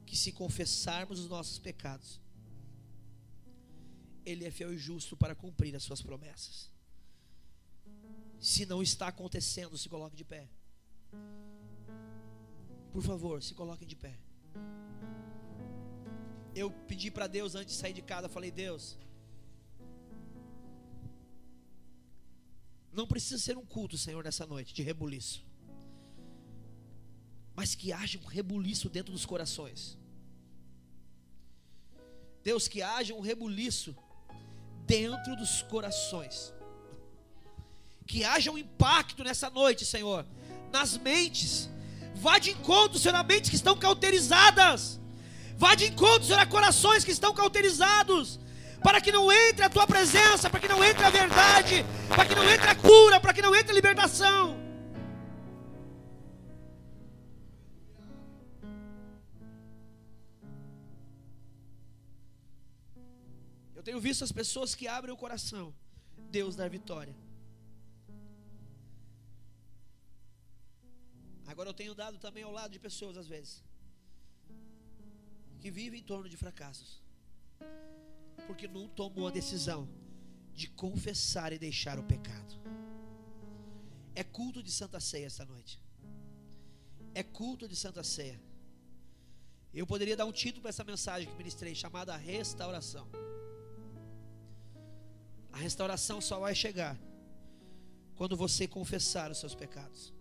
que 0.08 0.18
se 0.18 0.32
confessarmos 0.32 1.20
os 1.20 1.30
nossos 1.30 1.60
pecados, 1.60 2.20
Ele 4.26 4.44
é 4.44 4.50
fiel 4.50 4.74
e 4.74 4.78
justo 4.80 5.16
para 5.16 5.36
cumprir 5.36 5.76
as 5.76 5.84
suas 5.84 6.02
promessas. 6.02 6.72
Se 8.40 8.66
não 8.66 8.82
está 8.82 9.10
acontecendo, 9.10 9.78
se 9.78 9.88
coloque 9.88 10.16
de 10.16 10.26
pé. 10.26 10.50
Por 12.92 13.04
favor, 13.04 13.42
se 13.42 13.54
coloquem 13.54 13.88
de 13.88 13.96
pé. 13.96 14.18
Eu 16.56 16.72
pedi 16.88 17.12
para 17.12 17.28
Deus 17.28 17.56
antes 17.56 17.76
de 17.76 17.80
sair 17.82 17.94
de 17.94 18.02
casa, 18.02 18.28
falei: 18.28 18.52
Deus, 18.52 18.98
não 22.92 23.08
precisa 23.08 23.38
ser 23.38 23.58
um 23.58 23.66
culto, 23.66 23.98
Senhor, 23.98 24.24
nessa 24.24 24.46
noite 24.46 24.74
de 24.74 24.82
rebuliço, 24.82 25.44
mas 27.56 27.76
que 27.76 27.94
haja 27.94 28.18
um 28.20 28.26
rebuliço 28.26 28.90
dentro 28.90 29.12
dos 29.14 29.26
corações. 29.26 29.98
Deus, 32.44 32.68
que 32.68 32.82
haja 32.82 33.14
um 33.14 33.20
rebuliço 33.20 33.96
dentro 34.86 35.36
dos 35.36 35.62
corações. 35.62 36.54
Que 38.08 38.24
haja 38.24 38.50
um 38.52 38.58
impacto 38.58 39.24
nessa 39.24 39.50
noite, 39.50 39.86
Senhor, 39.86 40.26
nas 40.72 40.98
mentes. 40.98 41.70
Vá 42.26 42.38
de 42.38 42.52
encontro, 42.52 43.00
Senhor, 43.00 43.16
a 43.16 43.24
mentes 43.24 43.50
que 43.50 43.56
estão 43.56 43.76
cauterizadas. 43.78 45.00
Vá 45.58 45.74
de 45.74 45.86
encontro, 45.86 46.26
Senhor, 46.26 46.40
a 46.40 46.46
corações 46.46 47.06
que 47.06 47.12
estão 47.12 47.34
cauterizados. 47.34 48.40
Para 48.84 49.00
que 49.02 49.12
não 49.12 49.32
entre 49.32 49.64
a 49.66 49.70
tua 49.70 49.86
presença, 49.88 50.50
para 50.50 50.60
que 50.60 50.68
não 50.68 50.84
entre 50.84 51.04
a 51.04 51.10
verdade, 51.10 51.86
para 52.10 52.26
que 52.26 52.36
não 52.36 52.50
entre 52.50 52.70
a 52.70 52.76
cura, 52.76 53.20
para 53.20 53.34
que 53.34 53.42
não 53.42 53.56
entre 53.56 53.72
a 53.72 53.76
libertação. 53.76 54.58
Eu 63.76 63.84
tenho 63.84 64.00
visto 64.00 64.24
as 64.26 64.32
pessoas 64.32 64.76
que 64.76 64.88
abrem 64.88 65.14
o 65.14 65.18
coração, 65.18 65.74
Deus 66.30 66.56
dá 66.56 66.68
vitória. 66.68 67.16
Agora 71.52 71.70
eu 71.70 71.74
tenho 71.74 71.96
dado 71.96 72.18
também 72.26 72.44
ao 72.44 72.52
lado 72.52 72.72
de 72.72 72.80
pessoas 72.88 73.18
às 73.18 73.28
vezes 73.28 73.54
que 75.60 75.70
vivem 75.70 76.00
em 76.00 76.04
torno 76.12 76.30
de 76.30 76.38
fracassos, 76.38 77.02
porque 78.48 78.68
não 78.68 78.88
tomou 78.88 79.28
a 79.28 79.32
decisão 79.32 79.82
de 80.54 80.68
confessar 80.84 81.52
e 81.52 81.60
deixar 81.60 81.98
o 82.00 82.04
pecado. 82.04 82.54
É 84.16 84.24
culto 84.24 84.62
de 84.68 84.72
Santa 84.72 85.00
Ceia 85.00 85.26
esta 85.26 85.46
noite. 85.46 85.82
É 87.14 87.24
culto 87.24 87.68
de 87.68 87.76
Santa 87.76 88.04
Ceia. 88.04 88.40
Eu 89.74 89.86
poderia 89.86 90.16
dar 90.16 90.26
um 90.26 90.32
título 90.32 90.62
para 90.62 90.70
essa 90.70 90.84
mensagem 90.84 91.28
que 91.30 91.36
ministrei, 91.36 91.76
chamada 91.76 92.16
Restauração. 92.16 93.08
A 95.52 95.58
restauração 95.58 96.22
só 96.22 96.40
vai 96.40 96.56
chegar 96.56 96.98
quando 98.16 98.38
você 98.38 98.68
confessar 98.68 99.30
os 99.32 99.40
seus 99.40 99.56
pecados. 99.56 100.14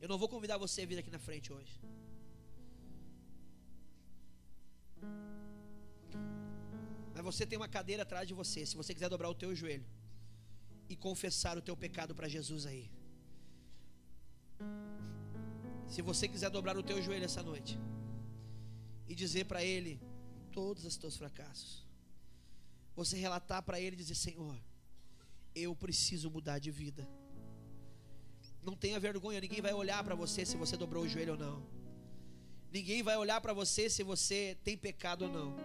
Eu 0.00 0.08
não 0.08 0.18
vou 0.18 0.28
convidar 0.28 0.56
você 0.58 0.82
a 0.82 0.86
vir 0.86 0.98
aqui 0.98 1.10
na 1.10 1.18
frente 1.18 1.52
hoje. 1.52 1.80
Mas 7.14 7.24
você 7.24 7.44
tem 7.46 7.58
uma 7.58 7.68
cadeira 7.68 8.02
atrás 8.02 8.26
de 8.28 8.34
você. 8.34 8.64
Se 8.64 8.76
você 8.76 8.94
quiser 8.94 9.08
dobrar 9.08 9.28
o 9.28 9.34
teu 9.34 9.54
joelho 9.54 9.86
e 10.88 10.96
confessar 10.96 11.58
o 11.58 11.62
teu 11.62 11.76
pecado 11.76 12.14
para 12.14 12.28
Jesus 12.28 12.64
aí. 12.66 12.90
Se 15.88 16.00
você 16.02 16.28
quiser 16.28 16.50
dobrar 16.50 16.76
o 16.76 16.82
teu 16.82 17.00
joelho 17.02 17.24
essa 17.24 17.42
noite 17.42 17.78
e 19.08 19.14
dizer 19.14 19.44
para 19.46 19.64
Ele 19.64 20.00
todos 20.52 20.84
os 20.84 20.96
teus 20.96 21.16
fracassos 21.16 21.88
você 22.98 23.16
relatar 23.16 23.62
para 23.62 23.80
ele 23.80 23.94
e 23.94 23.98
dizer: 23.98 24.16
Senhor, 24.16 24.58
eu 25.54 25.74
preciso 25.74 26.28
mudar 26.28 26.58
de 26.58 26.70
vida. 26.70 27.08
Não 28.68 28.76
tenha 28.76 29.00
vergonha, 29.00 29.40
ninguém 29.40 29.62
vai 29.62 29.72
olhar 29.72 30.04
para 30.04 30.14
você 30.14 30.44
se 30.44 30.54
você 30.54 30.76
dobrou 30.76 31.04
o 31.04 31.08
joelho 31.08 31.32
ou 31.32 31.38
não. 31.38 31.62
Ninguém 32.70 33.02
vai 33.02 33.16
olhar 33.16 33.40
para 33.40 33.54
você 33.54 33.88
se 33.88 34.02
você 34.02 34.58
tem 34.62 34.76
pecado 34.76 35.22
ou 35.22 35.32
não. 35.32 35.56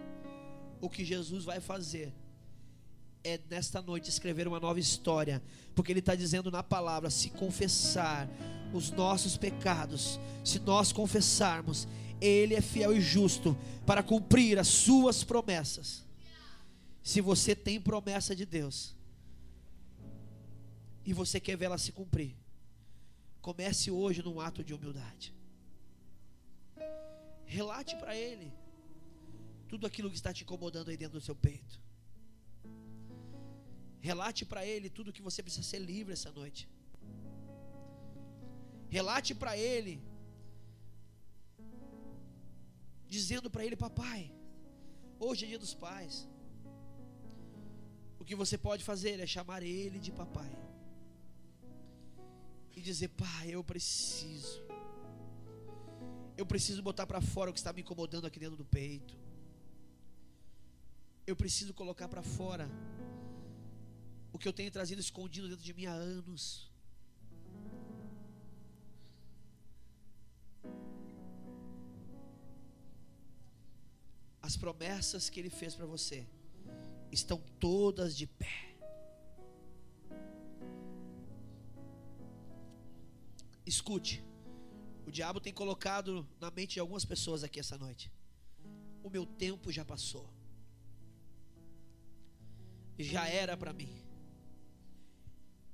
O 0.80 0.88
que 0.88 1.04
Jesus 1.04 1.44
vai 1.44 1.60
fazer 1.60 2.14
é 3.22 3.38
nesta 3.50 3.82
noite 3.82 4.08
escrever 4.08 4.48
uma 4.48 4.58
nova 4.58 4.80
história, 4.80 5.42
porque 5.74 5.92
Ele 5.92 5.98
está 5.98 6.14
dizendo 6.14 6.50
na 6.50 6.62
palavra: 6.62 7.10
se 7.10 7.28
confessar 7.28 8.26
os 8.72 8.90
nossos 8.90 9.36
pecados, 9.36 10.18
se 10.42 10.58
nós 10.60 10.90
confessarmos, 10.90 11.86
Ele 12.22 12.54
é 12.54 12.62
fiel 12.62 12.96
e 12.96 13.02
justo 13.02 13.54
para 13.84 14.02
cumprir 14.02 14.58
as 14.58 14.68
Suas 14.68 15.22
promessas. 15.22 16.06
Se 17.02 17.20
você 17.20 17.54
tem 17.54 17.78
promessa 17.78 18.34
de 18.34 18.46
Deus 18.46 18.96
e 21.04 21.12
você 21.12 21.38
quer 21.38 21.54
vê-la 21.54 21.76
se 21.76 21.92
cumprir, 21.92 22.34
comece 23.46 23.88
hoje 24.00 24.20
num 24.26 24.38
ato 24.48 24.60
de 24.68 24.72
humildade. 24.76 25.26
Relate 27.58 27.94
para 28.02 28.12
Ele 28.26 28.48
tudo 29.70 29.86
aquilo 29.88 30.10
que 30.12 30.18
está 30.20 30.32
te 30.36 30.42
incomodando 30.44 30.88
aí 30.90 30.96
dentro 31.02 31.18
do 31.18 31.24
seu 31.28 31.36
peito. 31.46 31.74
Relate 34.10 34.42
para 34.50 34.62
Ele 34.72 34.88
tudo 34.96 35.14
que 35.16 35.26
você 35.28 35.42
precisa 35.42 35.68
ser 35.72 35.80
livre 35.92 36.14
essa 36.18 36.32
noite. 36.40 36.62
Relate 38.96 39.34
para 39.42 39.54
Ele, 39.58 39.94
dizendo 43.14 43.50
para 43.50 43.64
Ele: 43.66 43.76
Papai, 43.86 44.20
hoje 45.26 45.44
é 45.44 45.48
dia 45.48 45.62
dos 45.64 45.74
pais. 45.86 46.16
O 48.20 48.24
que 48.24 48.36
você 48.42 48.56
pode 48.68 48.82
fazer 48.90 49.16
é 49.20 49.26
chamar 49.26 49.62
ele 49.62 49.98
de 50.06 50.12
papai. 50.20 50.52
E 52.76 52.80
dizer: 52.80 53.08
Pai, 53.08 53.50
eu 53.50 53.62
preciso. 53.62 54.62
Eu 56.36 56.44
preciso 56.44 56.82
botar 56.82 57.06
para 57.06 57.20
fora 57.20 57.50
o 57.50 57.52
que 57.52 57.58
está 57.58 57.72
me 57.72 57.80
incomodando 57.82 58.26
aqui 58.26 58.40
dentro 58.40 58.56
do 58.56 58.64
peito. 58.64 59.16
Eu 61.26 61.36
preciso 61.36 61.72
colocar 61.72 62.08
para 62.08 62.22
fora 62.22 62.68
o 64.32 64.38
que 64.38 64.48
eu 64.48 64.52
tenho 64.52 64.70
trazido 64.70 65.00
escondido 65.00 65.48
dentro 65.48 65.64
de 65.64 65.72
mim 65.72 65.86
há 65.86 65.92
anos. 65.92 66.70
As 74.42 74.56
promessas 74.56 75.30
que 75.30 75.40
Ele 75.40 75.48
fez 75.48 75.74
para 75.74 75.86
você 75.86 76.26
estão 77.12 77.38
todas 77.58 78.14
de 78.16 78.26
pé. 78.26 78.73
Escute, 83.66 84.22
o 85.06 85.10
diabo 85.10 85.40
tem 85.40 85.52
colocado 85.52 86.26
na 86.40 86.50
mente 86.50 86.74
de 86.74 86.80
algumas 86.80 87.04
pessoas 87.04 87.42
aqui 87.42 87.60
essa 87.60 87.78
noite. 87.78 88.12
O 89.02 89.10
meu 89.10 89.24
tempo 89.26 89.72
já 89.72 89.84
passou. 89.84 90.28
Já 92.98 93.26
era 93.28 93.56
para 93.56 93.72
mim. 93.72 93.90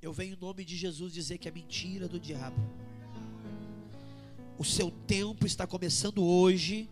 Eu 0.00 0.12
venho 0.12 0.34
em 0.34 0.40
nome 0.40 0.64
de 0.64 0.76
Jesus 0.76 1.12
dizer 1.12 1.38
que 1.38 1.48
é 1.48 1.50
mentira 1.50 2.08
do 2.08 2.18
diabo. 2.18 2.56
O 4.58 4.64
seu 4.64 4.90
tempo 4.90 5.46
está 5.46 5.66
começando 5.66 6.24
hoje, 6.24 6.88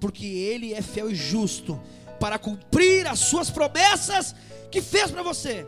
porque 0.00 0.26
ele 0.26 0.74
é 0.74 0.82
fiel 0.82 1.10
e 1.10 1.14
justo 1.14 1.80
para 2.20 2.38
cumprir 2.38 3.06
as 3.06 3.20
suas 3.20 3.50
promessas 3.50 4.34
que 4.70 4.82
fez 4.82 5.10
para 5.10 5.22
você. 5.22 5.66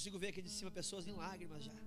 Consigo 0.00 0.18
ver 0.18 0.28
aqui 0.28 0.40
de 0.40 0.48
cima 0.48 0.70
pessoas 0.70 1.06
em 1.06 1.12
lágrimas 1.12 1.62
já. 1.62 1.78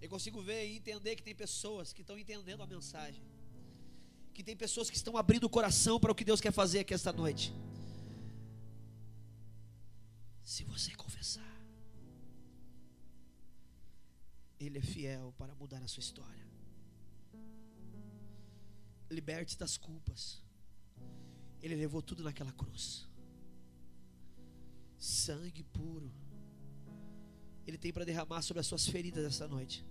Eu 0.00 0.08
consigo 0.08 0.40
ver 0.40 0.60
e 0.68 0.76
entender 0.76 1.16
que 1.16 1.24
tem 1.24 1.34
pessoas 1.34 1.92
que 1.92 2.02
estão 2.02 2.16
entendendo 2.16 2.62
a 2.62 2.68
mensagem. 2.68 3.24
Que 4.32 4.44
tem 4.44 4.56
pessoas 4.56 4.88
que 4.88 4.96
estão 4.96 5.16
abrindo 5.16 5.42
o 5.42 5.50
coração 5.50 5.98
para 5.98 6.12
o 6.12 6.14
que 6.14 6.24
Deus 6.24 6.40
quer 6.40 6.52
fazer 6.52 6.78
aqui 6.80 6.94
esta 6.94 7.12
noite. 7.12 7.52
Se 10.44 10.62
você 10.62 10.94
confessar, 10.94 11.52
Ele 14.60 14.78
é 14.78 14.82
fiel 14.82 15.34
para 15.36 15.52
mudar 15.56 15.82
a 15.82 15.88
sua 15.88 16.00
história. 16.00 16.46
Liberte 19.10 19.58
das 19.58 19.76
culpas. 19.76 20.40
Ele 21.60 21.74
levou 21.74 22.00
tudo 22.00 22.22
naquela 22.22 22.52
cruz. 22.52 23.07
Sangue 24.98 25.62
puro. 25.62 26.10
Ele 27.66 27.78
tem 27.78 27.92
para 27.92 28.04
derramar 28.04 28.42
sobre 28.42 28.60
as 28.60 28.66
suas 28.66 28.86
feridas 28.88 29.24
essa 29.24 29.46
noite. 29.46 29.84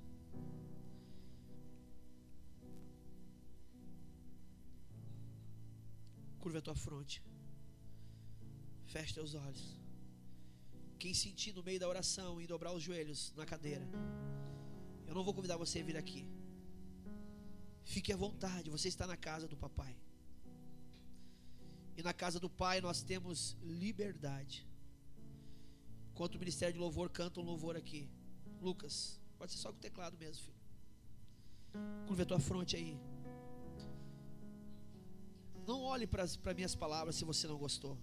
Curva 6.39 6.60
a 6.60 6.62
tua 6.62 6.76
fronte. 6.76 7.24
Feche 8.86 9.13
teus 9.13 9.36
olhos. 9.36 9.78
Quem 10.98 11.13
sentir 11.13 11.54
no 11.54 11.63
meio 11.63 11.80
da 11.80 11.88
oração 11.88 12.41
e 12.41 12.48
dobrar 12.48 12.74
os 12.74 12.82
joelhos 12.82 13.34
na 13.36 13.46
cadeira, 13.46 13.88
eu 15.06 15.13
não 15.13 15.24
vou 15.24 15.34
convidar 15.34 15.58
você 15.58 15.80
a 15.80 15.84
vir 15.84 15.98
aqui. 15.98 16.26
Fique 17.84 18.12
à 18.12 18.17
vontade, 18.17 18.70
você 18.70 18.88
está 18.88 19.06
na 19.06 19.15
casa 19.15 19.48
do 19.48 19.56
papai. 19.56 19.96
E 21.96 22.04
na 22.04 22.13
casa 22.13 22.39
do 22.39 22.50
pai 22.50 22.82
nós 22.82 23.02
temos 23.02 23.56
liberdade. 23.62 24.67
Enquanto 26.17 26.34
o 26.34 26.39
ministério 26.39 26.73
de 26.73 26.80
louvor 26.80 27.12
canta 27.12 27.39
um 27.39 27.43
louvor 27.43 27.77
aqui. 27.77 28.10
Lucas, 28.60 29.19
pode 29.38 29.51
ser 29.51 29.60
só 29.60 29.71
com 29.71 29.77
o 29.77 29.80
teclado 29.80 30.17
mesmo, 30.17 30.45
filho. 30.45 30.58
Curva 32.08 32.23
a 32.23 32.25
tua 32.25 32.39
fronte 32.39 32.75
aí. 32.75 32.99
Não 35.67 35.84
olhe 35.84 36.08
para 36.08 36.23
as 36.23 36.36
minhas 36.56 36.73
palavras 36.73 37.17
se 37.17 37.23
você 37.23 37.45
não 37.45 37.56
gostou. 37.56 37.95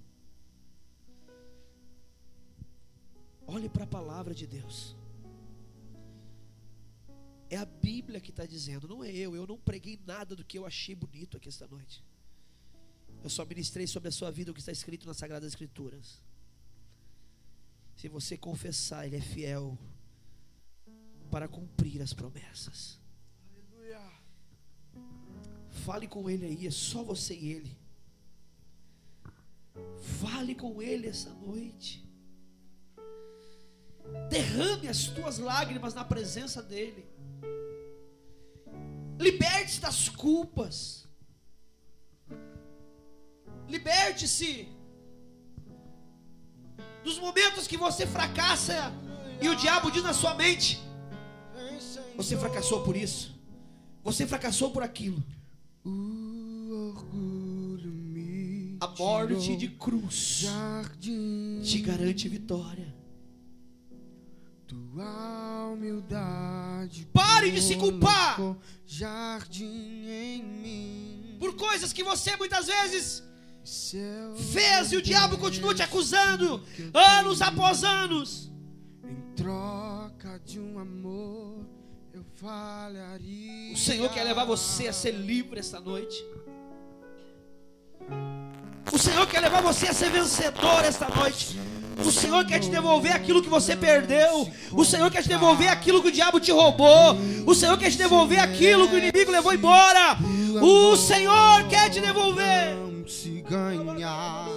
Olhe 3.49 3.69
para 3.69 3.83
a 3.83 3.89
palavra 3.89 4.33
de 4.33 4.47
Deus. 4.47 4.95
É 7.51 7.57
a 7.57 7.65
Bíblia 7.65 8.21
que 8.21 8.31
está 8.31 8.47
dizendo, 8.47 8.87
não 8.87 9.03
é 9.03 9.11
eu. 9.11 9.35
Eu 9.35 9.45
não 9.45 9.59
preguei 9.59 9.99
nada 10.07 10.37
do 10.37 10.45
que 10.45 10.57
eu 10.57 10.65
achei 10.65 10.95
bonito 10.95 11.37
aqui 11.37 11.49
esta 11.49 11.67
noite. 11.67 12.05
Eu 13.25 13.29
só 13.29 13.45
ministrei 13.45 13.89
sobre 13.89 14.09
a 14.09 14.13
sua 14.13 14.31
vida 14.31 14.53
o 14.53 14.55
que 14.55 14.61
está 14.61 14.71
escrito 14.71 15.05
nas 15.05 15.17
Sagradas 15.17 15.49
Escrituras. 15.49 16.23
Se 17.97 18.09
você 18.09 18.37
confessar, 18.37 19.07
Ele 19.07 19.17
é 19.17 19.21
fiel 19.21 19.79
para 21.31 21.49
cumprir 21.49 22.03
as 22.03 22.13
promessas. 22.13 23.01
Aleluia. 23.51 24.01
Fale 25.85 26.07
com 26.07 26.29
Ele 26.29 26.47
aí, 26.47 26.67
é 26.67 26.71
só 26.71 27.03
você 27.03 27.35
e 27.35 27.53
Ele. 27.53 27.79
Fale 30.21 30.55
com 30.55 30.81
Ele 30.83 31.09
essa 31.09 31.31
noite. 31.31 32.05
Derrame 34.29 34.89
as 34.89 35.07
tuas 35.09 35.39
lágrimas 35.39 35.95
na 35.95 36.05
presença 36.05 36.63
dEle. 36.63 37.05
Liberte-se 39.19 39.81
das 39.81 40.09
culpas. 40.09 41.09
Liberte-se 43.69 44.69
dos 47.05 47.19
momentos 47.19 47.67
que 47.67 47.77
você 47.77 48.07
fracassa 48.07 48.93
e 49.41 49.49
o 49.49 49.55
diabo 49.55 49.91
diz 49.91 50.03
na 50.03 50.15
sua 50.15 50.35
mente: 50.35 50.83
Você 52.17 52.37
fracassou 52.37 52.83
por 52.83 52.97
isso, 52.97 53.39
você 54.03 54.27
fracassou 54.27 54.71
por 54.71 54.83
aquilo. 54.83 55.23
A 58.81 58.89
morte 58.99 59.57
de 59.57 59.69
cruz 59.69 60.47
te 61.63 61.79
garante 61.81 62.29
vitória. 62.29 62.95
Tua 64.67 65.71
humildade. 65.73 67.07
Pare 67.13 67.51
de 67.51 67.61
se 67.61 67.77
culpar. 67.77 68.39
Jardim 68.87 70.07
em 70.09 70.43
mim. 70.43 71.37
Por 71.39 71.55
coisas 71.55 71.93
que 71.93 72.03
você 72.03 72.35
muitas 72.37 72.67
vezes 72.67 73.23
fez 74.53 74.93
e 74.93 74.97
o 74.97 75.03
diabo 75.03 75.39
continua 75.39 75.75
te 75.75 75.83
acusando 75.83 76.63
anos 76.93 77.41
após 77.41 77.83
anos. 77.83 78.53
Em 79.03 79.17
troca 79.35 80.41
de 80.45 80.61
um 80.61 80.79
amor, 80.79 81.67
eu 82.13 82.25
falharia. 82.37 83.73
O 83.73 83.77
Senhor 83.77 84.09
quer 84.11 84.25
levar 84.25 84.45
você 84.45 84.89
a 84.89 84.93
ser 84.93 85.13
livre 85.13 85.59
esta 85.59 85.81
noite. 85.81 86.25
O 88.93 88.99
Senhor 88.99 89.27
quer 89.27 89.41
levar 89.41 89.63
você 89.63 89.89
a 89.89 89.95
ser 89.95 90.11
vencedor 90.11 90.85
esta 90.85 91.09
noite. 91.09 91.59
O 92.05 92.11
Senhor 92.11 92.45
quer 92.45 92.59
te 92.59 92.69
devolver 92.69 93.13
aquilo 93.13 93.43
que 93.43 93.49
você 93.49 93.75
perdeu. 93.75 94.51
O 94.73 94.85
Senhor 94.85 95.11
quer 95.11 95.23
te 95.23 95.29
devolver 95.29 95.69
aquilo 95.69 96.03
que 96.03 96.09
o 96.09 96.13
diabo 96.13 96.39
te 96.39 96.51
roubou. 96.53 97.17
O 97.47 97.55
Senhor 97.55 97.79
quer 97.79 97.91
te 97.91 97.97
devolver 97.97 98.41
aquilo 98.41 98.89
que 98.89 98.95
o 98.95 98.99
inimigo 98.99 99.31
levou 99.31 99.55
embora. 99.55 100.19
O 100.61 100.97
Senhor 100.97 101.65
quer 101.69 101.91
te 101.91 102.01
devolver. 102.01 102.84
Se 103.07 103.43
ganhar 103.43 104.49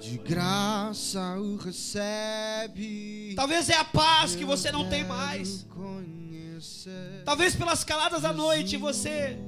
de 0.00 0.18
graça 0.18 1.38
o 1.38 1.56
recebe. 1.56 3.34
Talvez 3.36 3.68
é 3.68 3.76
a 3.76 3.84
paz 3.84 4.34
que 4.34 4.44
você 4.44 4.70
não 4.70 4.88
tem 4.88 5.04
mais. 5.04 5.66
Talvez 7.24 7.54
pelas 7.54 7.84
caladas 7.84 8.22
da 8.22 8.32
noite 8.32 8.76
você 8.76 9.38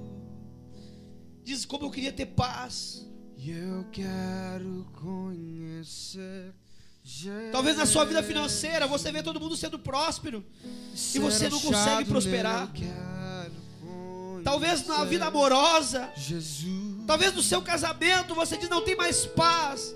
diz 1.42 1.64
como 1.64 1.86
eu 1.86 1.90
queria 1.90 2.12
ter 2.12 2.26
paz. 2.26 3.06
Eu 3.38 3.86
quero 3.90 4.86
conhecer 4.92 6.52
Talvez 7.50 7.76
na 7.76 7.86
sua 7.86 8.04
vida 8.04 8.22
financeira 8.22 8.86
você 8.86 9.10
vê 9.10 9.22
todo 9.22 9.40
mundo 9.40 9.56
sendo 9.56 9.78
próspero 9.78 10.44
e 11.14 11.18
você 11.18 11.48
não 11.48 11.60
consegue 11.60 12.08
prosperar. 12.08 12.70
Talvez 14.44 14.86
na 14.86 15.04
vida 15.04 15.26
amorosa, 15.26 16.10
talvez 17.06 17.34
no 17.34 17.42
seu 17.42 17.62
casamento 17.62 18.34
você 18.34 18.56
diz 18.56 18.68
não 18.68 18.82
tem 18.82 18.96
mais 18.96 19.26
paz. 19.26 19.94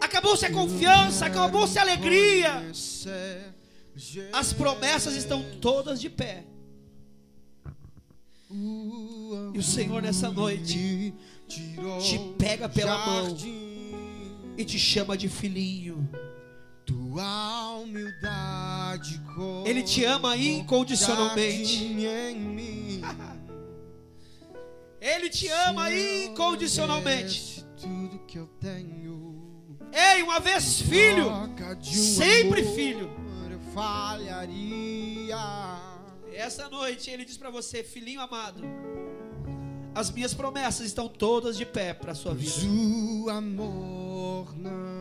Acabou-se 0.00 0.44
a 0.44 0.52
confiança, 0.52 1.26
acabou-se 1.26 1.78
a 1.78 1.82
alegria. 1.82 2.62
As 4.32 4.52
promessas 4.52 5.14
estão 5.16 5.44
todas 5.60 6.00
de 6.00 6.10
pé. 6.10 6.44
E 8.50 9.58
o 9.58 9.62
Senhor 9.62 10.02
nessa 10.02 10.30
noite 10.30 11.14
te 11.48 12.18
pega 12.38 12.68
pela 12.68 13.04
mão 13.06 13.36
e 14.56 14.64
te 14.64 14.78
chama 14.78 15.16
de 15.16 15.28
filhinho. 15.28 16.08
Tua 16.86 17.76
humildade 17.78 19.20
Ele 19.64 19.82
te 19.82 20.04
ama 20.04 20.36
incondicionalmente. 20.36 21.96
Ele 25.04 25.28
te 25.28 25.48
ama 25.48 25.90
incondicionalmente. 25.92 27.62
Tudo 27.78 28.20
que 28.20 28.38
eu 28.38 28.46
tenho. 28.58 29.78
Ei, 29.92 30.22
uma 30.22 30.40
vez 30.40 30.80
filho, 30.80 31.30
sempre 31.92 32.64
filho. 32.74 33.10
Falharia. 33.74 35.36
Essa 36.32 36.70
noite 36.70 37.10
ele 37.10 37.26
diz 37.26 37.36
para 37.36 37.50
você, 37.50 37.84
filhinho 37.84 38.20
amado, 38.22 38.62
as 39.94 40.10
minhas 40.10 40.32
promessas 40.32 40.86
estão 40.86 41.06
todas 41.06 41.56
de 41.58 41.66
pé 41.66 41.92
para 41.92 42.14
sua 42.14 42.32
vida. 42.34 42.54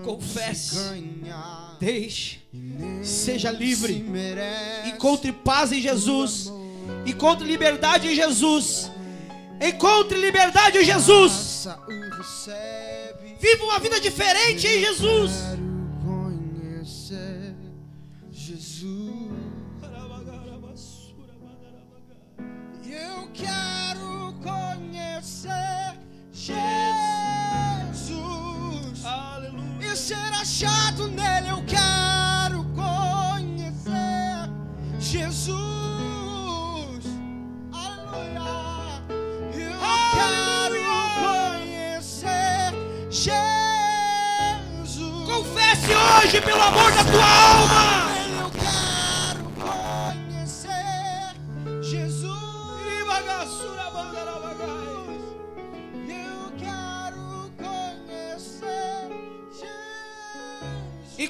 Confesse, 0.03 0.75
deixe, 1.79 2.41
seja 3.03 3.51
livre, 3.51 4.03
encontre 4.85 5.31
paz 5.31 5.71
em 5.71 5.79
Jesus, 5.79 6.51
encontre 7.05 7.47
liberdade 7.47 8.09
em 8.09 8.15
Jesus, 8.15 8.91
encontre 9.69 10.19
liberdade 10.19 10.77
em 10.79 10.83
Jesus. 10.83 11.67
Viva 13.39 13.63
uma 13.63 13.79
vida 13.79 13.99
diferente 13.99 14.67
em 14.67 14.79
Jesus. 14.81 15.31
Quero 15.31 15.63
conhecer 16.05 17.55
Jesus. 18.31 19.13
Eu 22.85 23.27
quero 23.33 24.35
conhecer 24.43 25.97
Jesus 26.31 26.63
e 29.81 29.95
ser 29.95 30.33
achado 30.41 31.07
nele. 31.07 31.32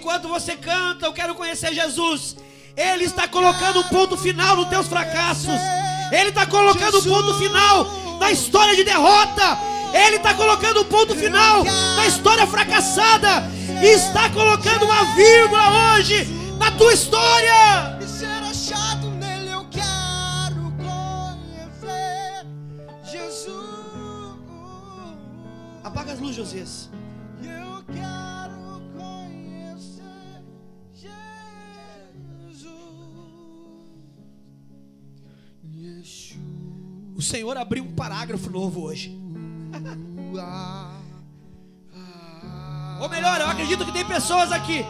Enquanto 0.03 0.27
você 0.27 0.57
canta, 0.57 1.05
eu 1.05 1.13
quero 1.13 1.33
conhecer 1.33 1.73
Jesus. 1.73 2.35
Ele 2.75 3.05
está 3.05 3.25
colocando 3.25 3.79
um 3.79 3.83
ponto 3.83 4.17
final 4.17 4.57
nos 4.57 4.67
teus 4.67 4.85
fracassos. 4.85 5.57
Ele 6.11 6.27
está 6.27 6.45
colocando 6.45 6.99
um 6.99 7.03
ponto 7.03 7.33
final 7.35 7.87
na 8.19 8.29
história 8.29 8.75
de 8.75 8.83
derrota. 8.83 9.57
Ele 9.93 10.17
está 10.17 10.33
colocando 10.33 10.81
um 10.81 10.83
ponto 10.83 11.15
final 11.15 11.63
na 11.63 12.05
história 12.05 12.45
fracassada. 12.45 13.49
E 13.81 13.85
está 13.85 14.29
colocando 14.29 14.83
uma 14.83 15.05
vírgula 15.15 15.95
hoje 15.95 16.25
na 16.59 16.69
tua 16.71 16.91
história. 16.91 17.97
Apaga 25.81 26.11
as 26.11 26.19
luzes. 26.19 26.35
Josias. 26.35 26.82
Senhor 37.23 37.57
abriu 37.57 37.83
um 37.83 37.93
parágrafo 37.93 38.49
novo 38.49 38.81
hoje. 38.81 39.17
Ou 43.01 43.09
melhor, 43.09 43.41
eu 43.41 43.47
acredito 43.47 43.85
que 43.85 43.91
tem 43.91 44.05
pessoas 44.05 44.51
aqui 44.51 44.85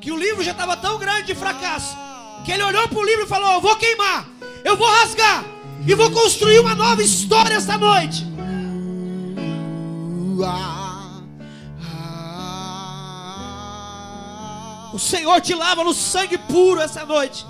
que 0.00 0.12
o 0.12 0.16
livro 0.16 0.42
já 0.42 0.52
estava 0.52 0.76
tão 0.76 0.98
grande 0.98 1.28
de 1.28 1.34
fracasso 1.34 1.96
que 2.44 2.52
ele 2.52 2.62
olhou 2.62 2.86
para 2.88 2.98
o 2.98 3.04
livro 3.04 3.24
e 3.24 3.26
falou: 3.26 3.52
Eu 3.52 3.60
vou 3.60 3.76
queimar, 3.76 4.28
eu 4.62 4.76
vou 4.76 4.86
rasgar 4.86 5.44
e 5.86 5.94
vou 5.94 6.10
construir 6.10 6.58
uma 6.58 6.74
nova 6.74 7.02
história 7.02 7.54
esta 7.54 7.78
noite. 7.78 8.26
O 14.92 14.98
Senhor 14.98 15.40
te 15.40 15.54
lava 15.54 15.82
no 15.82 15.94
sangue 15.94 16.38
puro 16.38 16.80
essa 16.80 17.04
noite. 17.04 17.44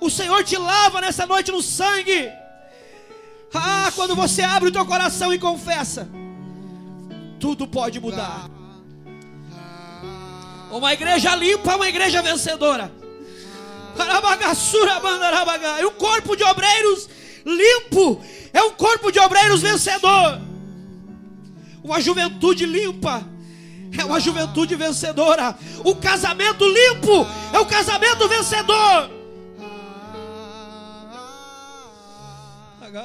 O 0.00 0.10
Senhor 0.10 0.44
te 0.44 0.56
lava 0.56 1.00
nessa 1.00 1.26
noite 1.26 1.50
no 1.50 1.62
sangue. 1.62 2.30
Ah, 3.54 3.92
quando 3.94 4.16
você 4.16 4.42
abre 4.42 4.68
o 4.68 4.72
teu 4.72 4.84
coração 4.84 5.32
e 5.32 5.38
confessa, 5.38 6.08
tudo 7.38 7.66
pode 7.66 8.00
mudar. 8.00 8.50
Uma 10.70 10.92
igreja 10.92 11.34
limpa, 11.36 11.76
uma 11.76 11.88
igreja 11.88 12.20
vencedora. 12.20 12.92
E 15.80 15.86
um 15.86 15.92
corpo 15.92 16.36
de 16.36 16.42
obreiros 16.42 17.08
limpo 17.46 18.20
é 18.52 18.62
um 18.62 18.70
corpo 18.70 19.12
de 19.12 19.20
obreiros 19.20 19.62
vencedor. 19.62 20.40
Uma 21.82 22.00
juventude 22.00 22.66
limpa 22.66 23.24
é 23.96 24.04
uma 24.04 24.18
juventude 24.18 24.74
vencedora. 24.74 25.56
O 25.84 25.94
casamento 25.94 26.64
limpo 26.66 27.26
é 27.52 27.60
o 27.60 27.66
casamento 27.66 28.28
vencedor. 28.28 29.10
Meu 32.94 33.02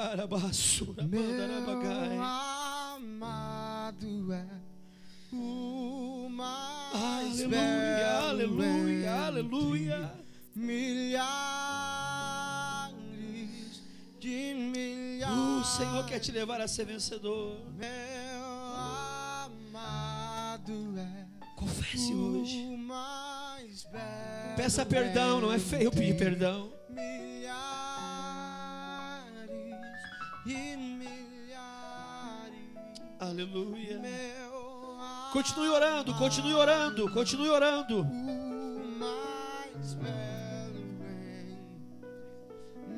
amado 2.93 4.31
é 4.31 4.45
o 5.33 6.29
mais 6.29 7.41
Aleluia, 7.41 7.49
belo 7.49 8.29
aleluia, 8.29 9.15
aleluia. 9.15 10.13
Milhares 10.53 11.25
de 14.19 14.53
milhares. 14.53 15.35
O 15.35 15.63
Senhor 15.63 16.05
quer 16.05 16.19
te 16.19 16.31
levar 16.33 16.61
a 16.61 16.67
ser 16.67 16.85
vencedor. 16.85 17.57
Meu 17.75 18.45
amado 19.55 20.99
é 20.99 21.25
Confesse 21.55 22.13
hoje. 22.13 22.77
Peça 24.55 24.85
perdão, 24.85 25.41
não 25.41 25.51
é 25.51 25.57
feio 25.57 25.89
pedir 25.89 26.15
perdão. 26.15 26.71
Milhares 26.87 27.28
e 30.45 30.77
milhares. 30.77 31.09
Aleluia. 33.19 33.99
Continue 35.31 35.69
orando, 35.69 36.13
continue 36.15 36.53
orando, 36.53 37.11
continue 37.11 37.49
orando. 37.49 38.03
mais 38.99 39.93
belo 39.93 40.79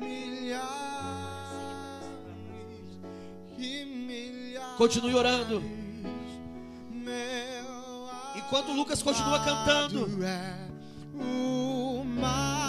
milhares 0.00 0.52
e 3.58 3.84
milhares. 3.84 4.76
Continue 4.78 5.14
orando. 5.14 5.62
Enquanto 8.34 8.72
Lucas 8.72 9.02
continua 9.02 9.40
cantando, 9.42 10.24
é 10.24 10.68
o 11.14 12.04
mais 12.04 12.61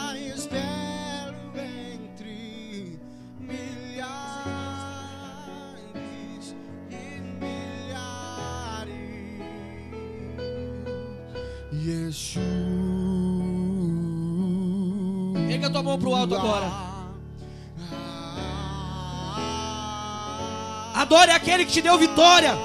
Yeshua. 11.85 12.41
erga 15.49 15.67
a 15.67 15.69
tua 15.69 15.83
mão 15.83 15.99
pro 15.99 16.15
alto 16.15 16.35
agora. 16.35 16.71
Adore 20.95 21.31
aquele 21.31 21.65
que 21.65 21.73
te 21.73 21.81
deu 21.81 21.97
vitória. 21.97 22.57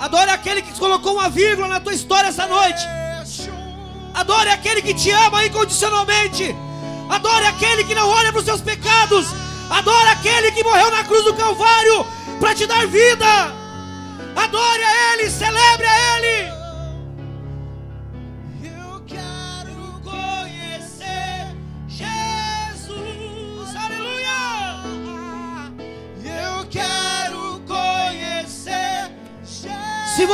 Adore 0.00 0.30
aquele 0.30 0.62
que 0.62 0.72
colocou 0.78 1.14
uma 1.14 1.28
vírgula 1.28 1.68
na 1.68 1.80
tua 1.80 1.92
história 1.92 2.28
essa 2.28 2.46
noite. 2.46 2.82
Adore 4.14 4.48
aquele 4.50 4.80
que 4.80 4.94
te 4.94 5.10
ama 5.10 5.44
incondicionalmente. 5.44 6.54
Adore 7.10 7.46
aquele 7.46 7.84
que 7.84 7.94
não 7.94 8.08
olha 8.08 8.32
para 8.32 8.38
os 8.38 8.44
seus 8.44 8.60
pecados. 8.60 9.26
Adore 9.68 10.08
aquele 10.08 10.52
que 10.52 10.64
morreu 10.64 10.90
na 10.90 11.04
cruz 11.04 11.24
do 11.24 11.34
Calvário 11.34 12.06
para 12.40 12.54
te 12.54 12.66
dar 12.66 12.86
vida. 12.86 13.26
Adore 14.34 14.82
a 14.82 15.12
Ele, 15.14 15.30
celebre 15.30 15.86
a 15.86 15.98
Ele. 15.98 16.05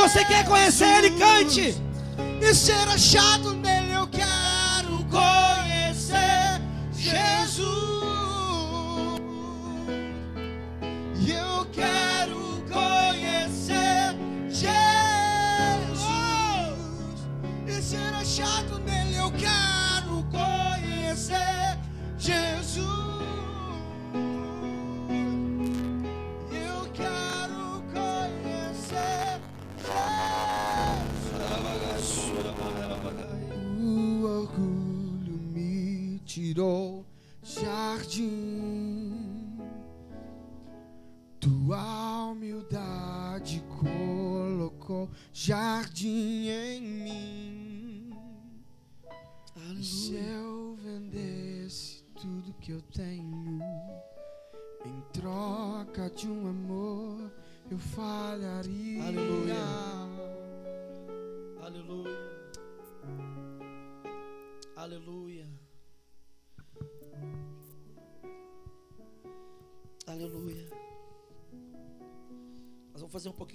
Você 0.03 0.25
quer 0.25 0.43
conhecer 0.43 0.85
Ele, 0.97 1.11
cante. 1.11 1.77
e 2.41 2.53
ser 2.53 2.87
achado 2.89 3.52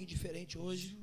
diferente 0.09 0.57
hoje. 0.57 0.95